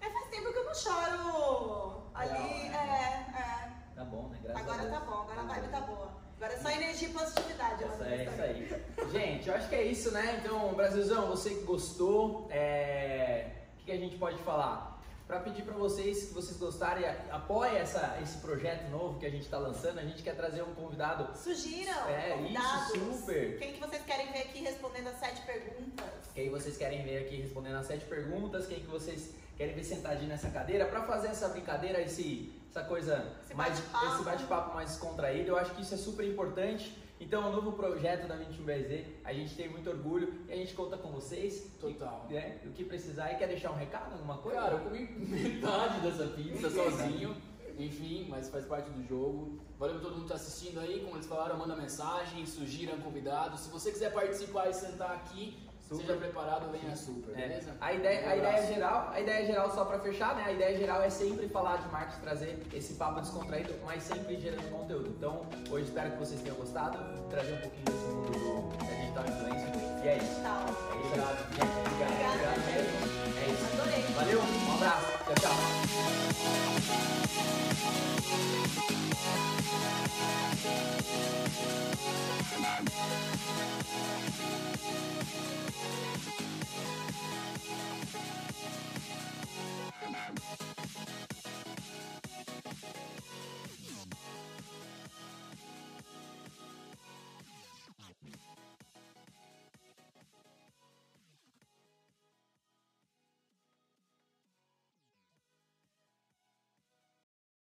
É, 0.00 0.10
faz 0.10 0.28
tempo 0.30 0.52
que 0.52 0.58
eu 0.58 0.64
não 0.64 0.74
choro 0.74 2.02
ali. 2.12 2.32
Legal, 2.64 2.80
É, 2.82 3.26
é. 3.38 3.51
Tá 3.94 4.04
bom, 4.04 4.28
né? 4.28 4.38
Graças 4.42 4.56
a 4.56 4.64
Agora 4.64 4.88
Deus. 4.88 4.92
tá 4.92 5.00
bom, 5.00 5.22
agora 5.22 5.40
a 5.40 5.44
vibe 5.44 5.68
tá 5.68 5.80
boa. 5.80 6.22
Agora 6.36 6.52
é 6.54 6.56
só 6.58 6.70
energia 6.70 7.08
e 7.08 7.12
positividade. 7.12 7.84
Essa, 7.84 8.04
no 8.04 8.10
é 8.10 8.24
isso 8.24 8.42
aí. 8.42 8.84
Gente, 9.12 9.48
eu 9.48 9.54
acho 9.54 9.68
que 9.68 9.74
é 9.74 9.82
isso, 9.82 10.10
né? 10.10 10.40
Então, 10.42 10.74
Brasilzão, 10.74 11.28
você 11.28 11.50
que 11.50 11.62
gostou, 11.64 12.48
é... 12.50 13.46
o 13.74 13.76
que 13.78 13.84
que 13.84 13.92
a 13.92 13.96
gente 13.96 14.16
pode 14.16 14.38
falar? 14.42 14.91
Pra 15.32 15.40
pedir 15.40 15.62
pra 15.62 15.72
vocês 15.72 16.24
que 16.24 16.34
vocês 16.34 16.58
gostarem, 16.58 17.06
a- 17.06 17.16
apoie 17.36 17.74
essa, 17.74 18.18
esse 18.22 18.36
projeto 18.36 18.90
novo 18.90 19.18
que 19.18 19.24
a 19.24 19.30
gente 19.30 19.48
tá 19.48 19.56
lançando. 19.56 19.98
A 19.98 20.02
gente 20.02 20.22
quer 20.22 20.36
trazer 20.36 20.60
um 20.62 20.74
convidado. 20.74 21.34
Sugiram 21.38 22.06
É, 22.06 22.32
convidados. 22.36 22.94
isso, 22.94 23.12
super. 23.22 23.58
Quem 23.58 23.72
que 23.72 23.80
vocês 23.80 24.02
querem 24.04 24.30
ver 24.30 24.40
aqui 24.40 24.58
respondendo 24.58 25.06
as 25.06 25.18
sete 25.18 25.40
perguntas? 25.46 26.04
Quem 26.34 26.50
vocês 26.50 26.76
querem 26.76 27.02
ver 27.02 27.24
aqui 27.24 27.36
respondendo 27.36 27.76
as 27.76 27.86
sete 27.86 28.04
perguntas, 28.04 28.66
quem 28.66 28.80
que 28.80 28.86
vocês 28.88 29.30
querem 29.56 29.74
ver 29.74 29.84
sentadinho 29.84 30.28
nessa 30.28 30.50
cadeira 30.50 30.84
pra 30.84 31.00
fazer 31.04 31.28
essa 31.28 31.48
brincadeira, 31.48 31.98
esse, 32.02 32.52
essa 32.68 32.84
coisa 32.84 33.34
Esse 33.42 33.54
mais 33.54 33.78
esse 33.78 34.22
bate-papo 34.22 34.74
mais 34.74 34.98
contraído. 34.98 35.48
Eu 35.52 35.56
acho 35.56 35.70
que 35.74 35.80
isso 35.80 35.94
é 35.94 35.96
super 35.98 36.26
importante. 36.26 36.94
Então, 37.22 37.48
o 37.48 37.52
novo 37.52 37.72
projeto 37.72 38.26
da 38.26 38.36
21BZ, 38.36 39.04
a 39.24 39.32
gente 39.32 39.54
tem 39.54 39.68
muito 39.68 39.88
orgulho 39.88 40.44
e 40.48 40.52
a 40.52 40.56
gente 40.56 40.74
conta 40.74 40.98
com 40.98 41.12
vocês. 41.12 41.72
Total. 41.80 42.26
E, 42.28 42.32
né, 42.32 42.58
o 42.66 42.70
que 42.70 42.84
precisar. 42.84 43.32
E 43.32 43.36
quer 43.36 43.46
deixar 43.46 43.70
um 43.70 43.76
recado, 43.76 44.14
alguma 44.14 44.38
coisa? 44.38 44.60
Cara, 44.60 44.74
eu 44.74 44.80
comi 44.80 45.06
metade 45.06 46.00
dessa 46.00 46.26
pizza 46.26 46.68
sozinho. 46.74 47.36
Enfim, 47.78 48.26
mas 48.28 48.48
faz 48.48 48.66
parte 48.66 48.90
do 48.90 49.06
jogo. 49.06 49.60
Valeu 49.78 50.00
todo 50.00 50.14
mundo 50.14 50.22
que 50.24 50.28
tá 50.30 50.34
assistindo 50.34 50.80
aí. 50.80 51.00
Como 51.00 51.14
eles 51.14 51.26
falaram, 51.26 51.56
manda 51.56 51.76
mensagem, 51.76 52.44
sugiram 52.44 52.98
convidados. 52.98 53.60
Se 53.60 53.70
você 53.70 53.92
quiser 53.92 54.12
participar 54.12 54.68
e 54.68 54.74
sentar 54.74 55.12
aqui, 55.12 55.56
Super. 55.92 56.06
seja 56.06 56.18
preparado, 56.18 56.70
venha 56.72 56.96
super, 56.96 57.32
É, 57.38 57.48
beleza? 57.48 57.70
a 57.80 57.92
ideia, 57.92 58.30
a 58.30 58.36
ideia 58.36 58.66
geral, 58.66 59.10
a 59.12 59.20
ideia 59.20 59.46
geral 59.46 59.70
só 59.70 59.84
para 59.84 59.98
fechar, 60.00 60.34
né? 60.36 60.44
A 60.46 60.52
ideia 60.52 60.76
geral 60.78 61.02
é 61.02 61.10
sempre 61.10 61.48
falar 61.48 61.76
de 61.76 61.88
marketing, 61.88 62.20
trazer 62.20 62.62
esse 62.72 62.94
papo 62.94 63.20
descontraído, 63.20 63.74
mas 63.84 64.02
sempre 64.02 64.38
gerando 64.40 64.70
conteúdo. 64.70 65.08
Então, 65.16 65.42
hoje 65.70 65.86
espero 65.86 66.10
que 66.12 66.18
vocês 66.18 66.40
tenham 66.40 66.56
gostado, 66.56 66.98
trazer 67.30 67.52
um 67.54 67.60
pouquinho 67.60 67.84
desse 67.84 68.04
mundo 68.06 68.32
do 68.32 68.84
da 68.86 68.94
digital 68.94 69.24
influencer. 69.26 69.72
E 70.04 70.08